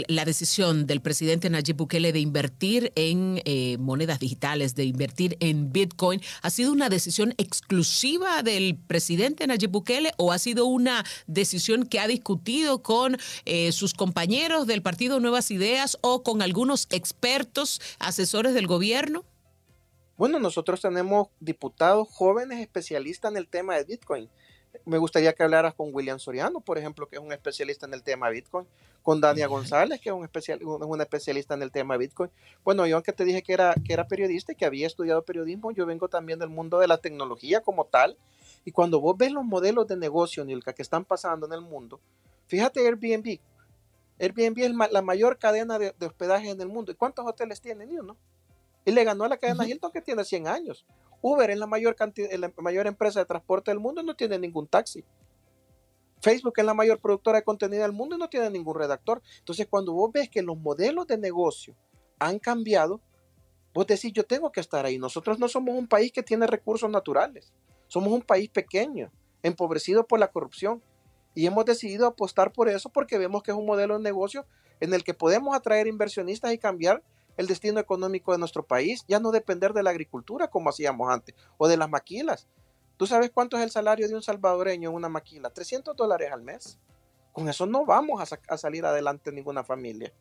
la 0.08 0.24
decisión 0.24 0.86
del 0.86 1.02
presidente 1.02 1.50
Nayib 1.50 1.76
Bukele 1.76 2.10
de 2.10 2.20
invertir 2.20 2.90
en 2.94 3.42
eh, 3.44 3.76
monedas 3.76 4.18
digitales, 4.18 4.74
de 4.74 4.84
invertir 4.84 5.36
en 5.40 5.70
Bitcoin, 5.70 6.22
¿ha 6.40 6.48
sido 6.48 6.72
una 6.72 6.88
decisión 6.88 7.34
exclusiva 7.36 8.42
del 8.42 8.78
presidente 8.78 9.46
Nayib 9.46 9.72
Bukele 9.72 10.12
o 10.16 10.32
ha 10.32 10.38
sido 10.38 10.64
una 10.64 11.04
decisión 11.26 11.84
que 11.84 12.00
ha 12.00 12.08
discutido 12.08 12.82
con 12.82 13.18
eh, 13.44 13.72
sus 13.72 13.92
compañeros 13.92 14.66
del 14.66 14.80
Partido 14.80 15.20
Nuevas 15.20 15.50
Ideas 15.50 15.98
o 16.00 16.22
con 16.22 16.40
algunos 16.40 16.86
expertos, 16.90 17.82
asesores 17.98 18.54
del 18.54 18.66
gobierno? 18.66 19.26
Bueno, 20.16 20.38
nosotros 20.38 20.80
tenemos 20.80 21.28
diputados 21.40 22.08
jóvenes 22.10 22.60
especialistas 22.60 23.32
en 23.32 23.36
el 23.36 23.48
tema 23.48 23.76
de 23.76 23.84
Bitcoin 23.84 24.30
Me 24.84 24.98
gustaría 24.98 25.32
que 25.32 25.42
hablaras 25.42 25.74
con 25.74 25.94
William 25.94 26.18
Soriano, 26.18 26.60
por 26.60 26.78
ejemplo, 26.78 27.08
que 27.08 27.16
es 27.16 27.22
un 27.22 27.32
especialista 27.32 27.86
en 27.86 27.94
el 27.94 28.02
tema 28.02 28.28
Bitcoin, 28.28 28.66
con 29.02 29.20
Dania 29.20 29.46
González, 29.46 30.00
que 30.00 30.08
es 30.08 30.14
un, 30.14 30.24
especial, 30.24 30.62
un 30.62 31.00
especialista 31.00 31.54
en 31.54 31.62
el 31.62 31.70
tema 31.70 31.96
Bitcoin. 31.96 32.30
Bueno, 32.64 32.86
yo 32.86 32.96
aunque 32.96 33.12
te 33.12 33.24
dije 33.24 33.42
que 33.42 33.52
era, 33.52 33.74
que 33.84 33.92
era 33.92 34.06
periodista 34.06 34.52
y 34.52 34.54
que 34.56 34.66
había 34.66 34.86
estudiado 34.86 35.22
periodismo, 35.22 35.70
yo 35.70 35.86
vengo 35.86 36.08
también 36.08 36.38
del 36.38 36.48
mundo 36.48 36.78
de 36.78 36.88
la 36.88 36.98
tecnología 36.98 37.60
como 37.60 37.84
tal. 37.84 38.16
Y 38.64 38.72
cuando 38.72 39.00
vos 39.00 39.16
ves 39.16 39.32
los 39.32 39.44
modelos 39.44 39.86
de 39.86 39.96
negocio, 39.96 40.44
Nilka, 40.44 40.72
que 40.72 40.82
están 40.82 41.04
pasando 41.04 41.46
en 41.46 41.52
el 41.52 41.60
mundo, 41.60 42.00
fíjate 42.46 42.80
Airbnb. 42.86 43.40
Airbnb 44.18 44.58
es 44.58 44.92
la 44.92 45.02
mayor 45.02 45.38
cadena 45.38 45.78
de, 45.78 45.94
hospedaje 46.00 46.50
en 46.50 46.60
el 46.60 46.68
mundo. 46.68 46.92
¿Y 46.92 46.94
cuántos 46.94 47.24
hoteles 47.26 47.60
tiene? 47.60 47.86
Ni 47.86 47.98
uno. 47.98 48.16
Y 48.84 48.90
le 48.90 49.04
ganó 49.04 49.24
a 49.24 49.28
la 49.28 49.36
cadena 49.36 49.66
Hilton 49.66 49.92
que 49.92 50.00
tiene 50.00 50.24
100 50.24 50.48
años. 50.48 50.84
Uber 51.20 51.50
es 51.50 51.58
la 51.58 51.66
mayor, 51.66 51.96
empresa 52.86 53.20
de 53.20 53.26
transporte 53.26 53.70
del 53.70 53.80
mundo 53.80 54.00
y 54.00 54.04
no 54.04 54.14
tiene 54.14 54.38
ningún 54.38 54.66
taxi. 54.66 55.04
Facebook 56.20 56.54
es 56.56 56.64
la 56.64 56.74
mayor 56.74 57.00
productora 57.00 57.38
de 57.38 57.44
contenido 57.44 57.82
del 57.82 57.92
mundo 57.92 58.16
y 58.16 58.18
no 58.18 58.28
tiene 58.28 58.50
ningún 58.50 58.76
redactor. 58.76 59.22
Entonces, 59.38 59.66
cuando 59.68 59.92
vos 59.92 60.10
ves 60.12 60.28
que 60.28 60.42
los 60.42 60.58
modelos 60.58 61.06
de 61.06 61.18
negocio 61.18 61.76
han 62.18 62.38
cambiado, 62.38 63.00
vos 63.72 63.86
decís, 63.86 64.12
yo 64.12 64.24
tengo 64.24 64.50
que 64.50 64.60
estar 64.60 64.84
ahí. 64.84 64.98
Nosotros 64.98 65.38
no 65.38 65.48
somos 65.48 65.76
un 65.76 65.86
país 65.86 66.12
que 66.12 66.22
tiene 66.22 66.46
recursos 66.46 66.90
naturales. 66.90 67.52
Somos 67.86 68.12
un 68.12 68.22
país 68.22 68.48
pequeño, 68.50 69.10
empobrecido 69.42 70.06
por 70.06 70.18
la 70.18 70.30
corrupción. 70.30 70.82
Y 71.34 71.46
hemos 71.46 71.64
decidido 71.64 72.06
apostar 72.06 72.52
por 72.52 72.68
eso 72.68 72.88
porque 72.88 73.18
vemos 73.18 73.42
que 73.42 73.52
es 73.52 73.56
un 73.56 73.66
modelo 73.66 73.96
de 73.96 74.02
negocio 74.02 74.44
en 74.80 74.94
el 74.94 75.04
que 75.04 75.14
podemos 75.14 75.54
atraer 75.56 75.86
inversionistas 75.86 76.52
y 76.52 76.58
cambiar 76.58 77.02
el 77.38 77.46
destino 77.46 77.80
económico 77.80 78.32
de 78.32 78.38
nuestro 78.38 78.64
país, 78.64 79.04
ya 79.08 79.20
no 79.20 79.30
depender 79.30 79.72
de 79.72 79.82
la 79.82 79.90
agricultura 79.90 80.48
como 80.48 80.68
hacíamos 80.68 81.10
antes, 81.10 81.34
o 81.56 81.68
de 81.68 81.78
las 81.78 81.88
maquilas. 81.88 82.48
¿Tú 82.98 83.06
sabes 83.06 83.30
cuánto 83.32 83.56
es 83.56 83.62
el 83.62 83.70
salario 83.70 84.08
de 84.08 84.14
un 84.14 84.22
salvadoreño 84.22 84.90
en 84.90 84.94
una 84.96 85.08
maquila? 85.08 85.48
300 85.48 85.96
dólares 85.96 86.30
al 86.32 86.42
mes. 86.42 86.78
Con 87.32 87.48
eso 87.48 87.64
no 87.64 87.86
vamos 87.86 88.20
a, 88.20 88.38
a 88.48 88.58
salir 88.58 88.84
adelante 88.84 89.30
ninguna 89.30 89.62
familia. 89.62 90.12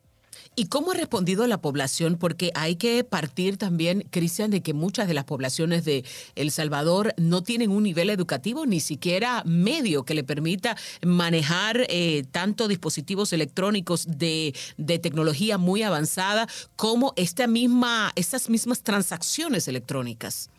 ¿Y 0.56 0.68
cómo 0.68 0.92
ha 0.92 0.96
respondido 0.96 1.46
la 1.48 1.60
población? 1.60 2.18
Porque 2.18 2.52
hay 2.56 2.76
que 2.76 3.04
partir 3.04 3.58
también, 3.58 4.08
Cristian, 4.10 4.52
de 4.52 4.62
que 4.62 4.74
muchas 4.74 5.08
de 5.08 5.14
las 5.14 5.24
poblaciones 5.24 5.86
de 5.86 6.04
El 6.36 6.52
Salvador 6.52 7.14
no 7.18 7.44
tienen 7.44 7.72
un 7.72 7.84
nivel 7.84 8.10
educativo, 8.10 8.66
ni 8.66 8.80
siquiera 8.80 9.44
medio 9.46 10.04
que 10.04 10.14
le 10.14 10.24
permita 10.24 10.76
manejar 11.06 11.86
eh, 11.90 12.24
tanto 12.32 12.68
dispositivos 12.68 13.34
electrónicos 13.34 14.08
de, 14.08 14.54
tecnología 15.02 15.58
muy 15.58 15.84
avanzada 15.84 16.48
como 16.76 17.14
esta 17.16 17.46
misma, 17.48 18.12
estas 18.16 18.50
mismas 18.50 18.82
transacciones 18.82 19.68
electrónicas. 19.68 20.50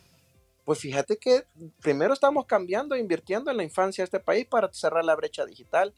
Pues 0.63 0.79
fíjate 0.79 1.17
que 1.17 1.45
primero 1.81 2.13
estamos 2.13 2.45
cambiando 2.45 2.95
invirtiendo 2.95 3.51
en 3.51 3.57
la 3.57 3.63
infancia 3.63 4.03
de 4.03 4.05
este 4.05 4.19
país 4.19 4.45
para 4.45 4.71
cerrar 4.71 5.03
la 5.03 5.15
brecha 5.15 5.45
digital 5.45 5.93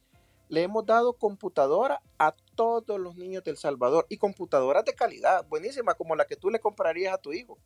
le 0.51 0.63
hemos 0.63 0.85
dado 0.85 1.13
computadora 1.13 2.01
a 2.19 2.35
todos 2.55 2.99
los 2.99 3.15
niños 3.15 3.41
del 3.45 3.55
Salvador 3.55 4.05
y 4.09 4.17
computadoras 4.17 4.83
de 4.83 4.93
calidad, 4.93 5.47
buenísima, 5.47 5.93
como 5.93 6.13
la 6.13 6.25
que 6.25 6.35
tú 6.35 6.49
le 6.49 6.59
comprarías 6.59 7.13
a 7.13 7.17
tu 7.17 7.31
hijo. 7.31 7.57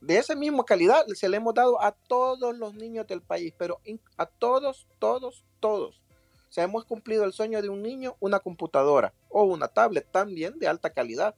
De 0.00 0.16
esa 0.16 0.34
misma 0.34 0.64
calidad 0.64 1.06
se 1.08 1.28
le 1.28 1.36
hemos 1.36 1.52
dado 1.52 1.80
a 1.82 1.92
todos 1.92 2.56
los 2.56 2.74
niños 2.74 3.06
del 3.06 3.20
país, 3.20 3.52
pero 3.58 3.78
a 4.16 4.24
todos, 4.24 4.86
todos, 4.98 5.44
todos. 5.60 6.00
O 6.48 6.52
sea, 6.52 6.64
hemos 6.64 6.86
cumplido 6.86 7.24
el 7.24 7.34
sueño 7.34 7.60
de 7.60 7.68
un 7.68 7.82
niño, 7.82 8.16
una 8.20 8.40
computadora 8.40 9.12
o 9.28 9.42
una 9.42 9.68
tablet 9.68 10.10
también 10.10 10.58
de 10.58 10.66
alta 10.66 10.88
calidad, 10.88 11.34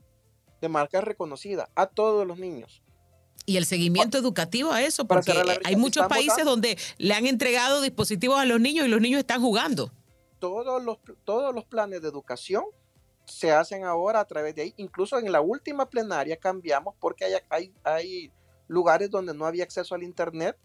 de 0.60 0.68
marca 0.68 1.00
reconocida, 1.00 1.68
a 1.74 1.88
todos 1.88 2.24
los 2.24 2.38
niños. 2.38 2.80
Y 3.44 3.56
el 3.56 3.66
seguimiento 3.66 4.18
educativo 4.18 4.70
a 4.70 4.82
eso, 4.82 5.04
porque 5.04 5.32
hay 5.64 5.74
muchos 5.74 6.06
países 6.06 6.44
donde 6.44 6.78
le 6.98 7.12
han 7.12 7.26
entregado 7.26 7.80
dispositivos 7.80 8.38
a 8.38 8.44
los 8.44 8.60
niños 8.60 8.86
y 8.86 8.88
los 8.88 9.00
niños 9.00 9.18
están 9.18 9.40
jugando 9.40 9.90
todos 10.42 10.82
los, 10.82 10.98
todos 11.22 11.54
los 11.54 11.64
planes 11.66 12.02
de 12.02 12.08
educación 12.08 12.64
se 13.26 13.52
hacen 13.52 13.84
ahora 13.84 14.18
a 14.18 14.24
través 14.24 14.56
de 14.56 14.62
ahí. 14.62 14.74
Incluso 14.76 15.16
en 15.16 15.30
la 15.30 15.40
última 15.40 15.88
plenaria 15.88 16.36
cambiamos 16.36 16.96
porque 16.98 17.24
hay, 17.26 17.34
hay, 17.48 17.72
hay 17.84 18.32
lugares 18.66 19.08
donde 19.08 19.34
no 19.34 19.46
había 19.46 19.62
acceso 19.62 19.94
al 19.94 20.02
Internet 20.02 20.58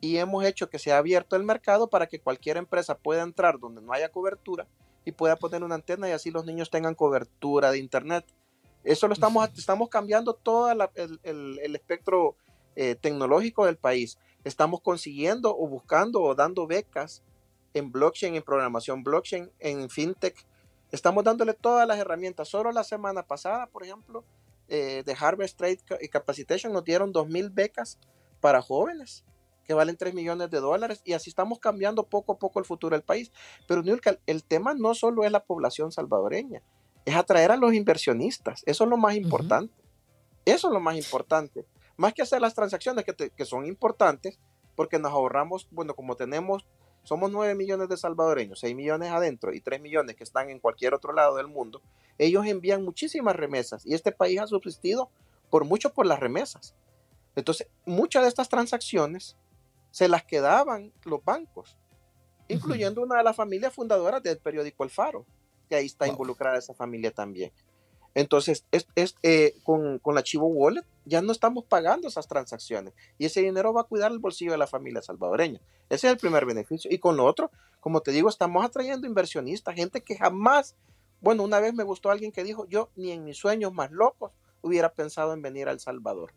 y 0.00 0.16
hemos 0.16 0.44
hecho 0.44 0.68
que 0.68 0.80
se 0.80 0.90
ha 0.90 0.98
abierto 0.98 1.36
el 1.36 1.44
mercado 1.44 1.88
para 1.88 2.08
que 2.08 2.18
cualquier 2.18 2.56
empresa 2.56 2.98
pueda 2.98 3.22
entrar 3.22 3.60
donde 3.60 3.80
no 3.80 3.92
haya 3.92 4.10
cobertura 4.10 4.66
y 5.04 5.12
pueda 5.12 5.36
poner 5.36 5.62
una 5.62 5.76
antena 5.76 6.08
y 6.08 6.12
así 6.12 6.32
los 6.32 6.44
niños 6.44 6.68
tengan 6.68 6.96
cobertura 6.96 7.70
de 7.70 7.78
Internet. 7.78 8.24
Eso 8.82 9.06
lo 9.06 9.14
estamos, 9.14 9.48
estamos 9.56 9.90
cambiando 9.90 10.34
todo 10.34 10.72
el, 10.72 11.60
espectro 11.72 12.34
eh, 12.74 12.96
tecnológico 12.96 13.64
del 13.64 13.76
país. 13.76 14.18
Estamos 14.42 14.80
consiguiendo 14.80 15.56
o 15.56 15.68
buscando 15.68 16.20
o 16.20 16.34
dando 16.34 16.66
becas 16.66 17.22
en 17.74 17.92
blockchain, 17.92 18.34
en 18.34 18.42
programación 18.42 19.02
blockchain, 19.02 19.50
en 19.58 19.88
fintech. 19.90 20.46
Estamos 20.92 21.24
dándole 21.24 21.54
todas 21.54 21.86
las 21.86 21.98
herramientas. 21.98 22.48
Solo 22.48 22.72
la 22.72 22.84
semana 22.84 23.22
pasada, 23.22 23.66
por 23.66 23.84
ejemplo, 23.84 24.24
eh, 24.68 25.02
de 25.04 25.16
Harvard 25.18 25.50
Trade 25.56 25.80
Capacitation 26.10 26.72
nos 26.72 26.84
dieron 26.84 27.12
2.000 27.12 27.52
becas 27.52 27.98
para 28.40 28.62
jóvenes 28.62 29.24
que 29.64 29.74
valen 29.74 29.96
3 29.96 30.14
millones 30.14 30.50
de 30.50 30.58
dólares 30.58 31.00
y 31.04 31.12
así 31.12 31.30
estamos 31.30 31.60
cambiando 31.60 32.04
poco 32.04 32.32
a 32.32 32.38
poco 32.38 32.58
el 32.58 32.64
futuro 32.64 32.96
del 32.96 33.04
país. 33.04 33.30
Pero 33.68 33.82
el 34.26 34.44
tema 34.44 34.74
no 34.74 34.94
solo 34.94 35.24
es 35.24 35.30
la 35.30 35.44
población 35.44 35.92
salvadoreña, 35.92 36.62
es 37.04 37.14
atraer 37.14 37.52
a 37.52 37.56
los 37.56 37.72
inversionistas. 37.72 38.62
Eso 38.66 38.84
es 38.84 38.90
lo 38.90 38.96
más 38.96 39.14
importante. 39.14 39.74
Eso 40.44 40.68
es 40.68 40.74
lo 40.74 40.80
más 40.80 40.96
importante. 40.96 41.66
Más 41.96 42.14
que 42.14 42.22
hacer 42.22 42.40
las 42.40 42.54
transacciones 42.54 43.04
que, 43.04 43.30
que 43.30 43.44
son 43.44 43.66
importantes, 43.66 44.40
porque 44.74 44.98
nos 44.98 45.12
ahorramos, 45.12 45.68
bueno, 45.70 45.94
como 45.94 46.16
tenemos 46.16 46.66
somos 47.02 47.30
9 47.30 47.54
millones 47.54 47.88
de 47.88 47.96
salvadoreños, 47.96 48.60
6 48.60 48.74
millones 48.76 49.10
adentro 49.10 49.52
y 49.52 49.60
3 49.60 49.80
millones 49.80 50.16
que 50.16 50.24
están 50.24 50.50
en 50.50 50.58
cualquier 50.58 50.94
otro 50.94 51.12
lado 51.12 51.36
del 51.36 51.48
mundo, 51.48 51.80
ellos 52.18 52.46
envían 52.46 52.84
muchísimas 52.84 53.34
remesas 53.34 53.86
y 53.86 53.94
este 53.94 54.12
país 54.12 54.38
ha 54.40 54.46
subsistido 54.46 55.10
por 55.48 55.64
mucho 55.64 55.92
por 55.92 56.06
las 56.06 56.20
remesas. 56.20 56.74
Entonces, 57.34 57.68
muchas 57.86 58.22
de 58.22 58.28
estas 58.28 58.48
transacciones 58.48 59.36
se 59.90 60.08
las 60.08 60.24
quedaban 60.24 60.92
los 61.04 61.24
bancos, 61.24 61.76
incluyendo 62.48 63.02
una 63.02 63.16
de 63.16 63.24
las 63.24 63.36
familias 63.36 63.74
fundadoras 63.74 64.22
del 64.22 64.38
periódico 64.38 64.84
El 64.84 64.90
Faro, 64.90 65.24
que 65.68 65.76
ahí 65.76 65.86
está 65.86 66.06
involucrada 66.06 66.58
esa 66.58 66.74
familia 66.74 67.10
también. 67.10 67.52
Entonces, 68.14 68.64
es, 68.72 68.86
eh, 69.22 69.54
con, 69.62 70.00
la 70.04 70.22
Chivo 70.22 70.46
Wallet 70.46 70.84
ya 71.04 71.22
no 71.22 71.32
estamos 71.32 71.64
pagando 71.64 72.08
esas 72.08 72.26
transacciones 72.26 72.92
y 73.18 73.26
ese 73.26 73.40
dinero 73.40 73.72
va 73.72 73.82
a 73.82 73.84
cuidar 73.84 74.12
el 74.12 74.18
bolsillo 74.18 74.52
de 74.52 74.58
la 74.58 74.66
familia 74.66 75.02
salvadoreña. 75.02 75.60
Ese 75.88 76.06
es 76.06 76.12
el 76.12 76.18
primer 76.18 76.44
beneficio. 76.44 76.90
Y 76.92 76.98
con 76.98 77.16
lo 77.16 77.24
otro, 77.24 77.50
como 77.80 78.00
te 78.00 78.10
digo, 78.10 78.28
estamos 78.28 78.64
atrayendo 78.64 79.06
inversionistas, 79.06 79.74
gente 79.74 80.02
que 80.02 80.16
jamás, 80.16 80.76
bueno, 81.20 81.42
una 81.42 81.60
vez 81.60 81.74
me 81.74 81.84
gustó 81.84 82.10
alguien 82.10 82.32
que 82.32 82.44
dijo, 82.44 82.66
yo 82.68 82.90
ni 82.96 83.12
en 83.12 83.24
mis 83.24 83.38
sueños 83.38 83.72
más 83.72 83.90
locos 83.90 84.32
hubiera 84.62 84.92
pensado 84.92 85.32
en 85.32 85.42
venir 85.42 85.68
a 85.68 85.72
El 85.72 85.80
Salvador. 85.80 86.32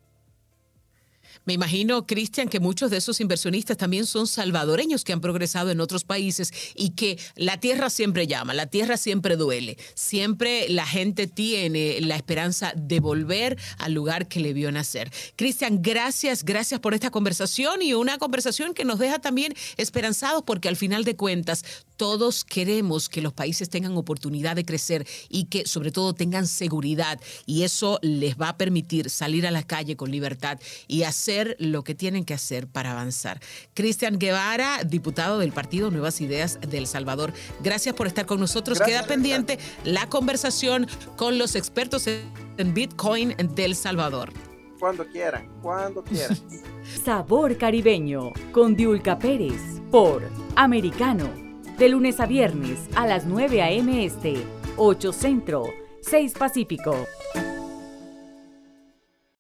Me 1.45 1.53
imagino, 1.53 2.05
Cristian, 2.05 2.47
que 2.47 2.59
muchos 2.59 2.91
de 2.91 2.97
esos 2.97 3.19
inversionistas 3.19 3.77
también 3.77 4.05
son 4.05 4.27
salvadoreños 4.27 5.03
que 5.03 5.13
han 5.13 5.21
progresado 5.21 5.71
en 5.71 5.79
otros 5.79 6.03
países 6.03 6.51
y 6.75 6.91
que 6.91 7.19
la 7.35 7.59
tierra 7.59 7.89
siempre 7.89 8.27
llama, 8.27 8.53
la 8.53 8.67
tierra 8.67 8.97
siempre 8.97 9.35
duele. 9.35 9.77
Siempre 9.93 10.69
la 10.69 10.85
gente 10.85 11.27
tiene 11.27 11.99
la 12.01 12.15
esperanza 12.15 12.73
de 12.75 12.99
volver 12.99 13.57
al 13.77 13.93
lugar 13.93 14.27
que 14.27 14.39
le 14.39 14.53
vio 14.53 14.71
nacer. 14.71 15.11
Cristian, 15.35 15.81
gracias, 15.81 16.43
gracias 16.43 16.79
por 16.79 16.93
esta 16.93 17.11
conversación 17.11 17.81
y 17.81 17.93
una 17.93 18.17
conversación 18.17 18.73
que 18.73 18.85
nos 18.85 18.99
deja 18.99 19.19
también 19.19 19.53
esperanzados 19.77 20.43
porque 20.43 20.69
al 20.69 20.75
final 20.75 21.03
de 21.03 21.15
cuentas 21.15 21.65
todos 21.97 22.43
queremos 22.43 23.09
que 23.09 23.21
los 23.21 23.33
países 23.33 23.69
tengan 23.69 23.97
oportunidad 23.97 24.55
de 24.55 24.65
crecer 24.65 25.07
y 25.29 25.45
que 25.45 25.65
sobre 25.65 25.91
todo 25.91 26.13
tengan 26.13 26.47
seguridad 26.47 27.19
y 27.45 27.63
eso 27.63 27.99
les 28.01 28.37
va 28.37 28.49
a 28.49 28.57
permitir 28.57 29.09
salir 29.09 29.47
a 29.47 29.51
la 29.51 29.63
calle 29.63 29.95
con 29.95 30.11
libertad 30.11 30.59
y 30.87 31.03
hacer 31.03 31.55
lo 31.59 31.83
que 31.83 31.95
tienen 31.95 32.25
que 32.25 32.33
hacer 32.33 32.67
para 32.67 32.91
avanzar. 32.91 33.39
Cristian 33.73 34.19
Guevara, 34.19 34.83
diputado 34.83 35.39
del 35.39 35.51
Partido 35.51 35.91
Nuevas 35.91 36.21
Ideas 36.21 36.59
del 36.61 36.87
Salvador, 36.87 37.33
gracias 37.61 37.95
por 37.95 38.07
estar 38.07 38.25
con 38.25 38.39
nosotros. 38.39 38.79
Queda 38.79 39.03
pendiente 39.03 39.59
la 39.83 40.07
conversación 40.09 40.87
con 41.15 41.37
los 41.37 41.55
expertos 41.55 42.07
en 42.07 42.73
Bitcoin 42.73 43.35
del 43.55 43.75
Salvador. 43.75 44.31
Cuando 44.79 45.07
quieran, 45.07 45.47
cuando 45.61 46.03
quieran. 46.03 46.37
Sabor 47.05 47.57
caribeño 47.57 48.33
con 48.51 48.75
Diulca 48.75 49.17
Pérez 49.17 49.61
por 49.89 50.29
Americano. 50.55 51.42
De 51.77 51.89
lunes 51.89 52.19
a 52.19 52.27
viernes 52.27 52.79
a 52.95 53.07
las 53.07 53.25
9 53.25 53.61
a.m. 53.61 54.05
Este, 54.05 54.35
8 54.77 55.11
Centro, 55.11 55.63
6 56.01 56.33
Pacífico. 56.37 56.95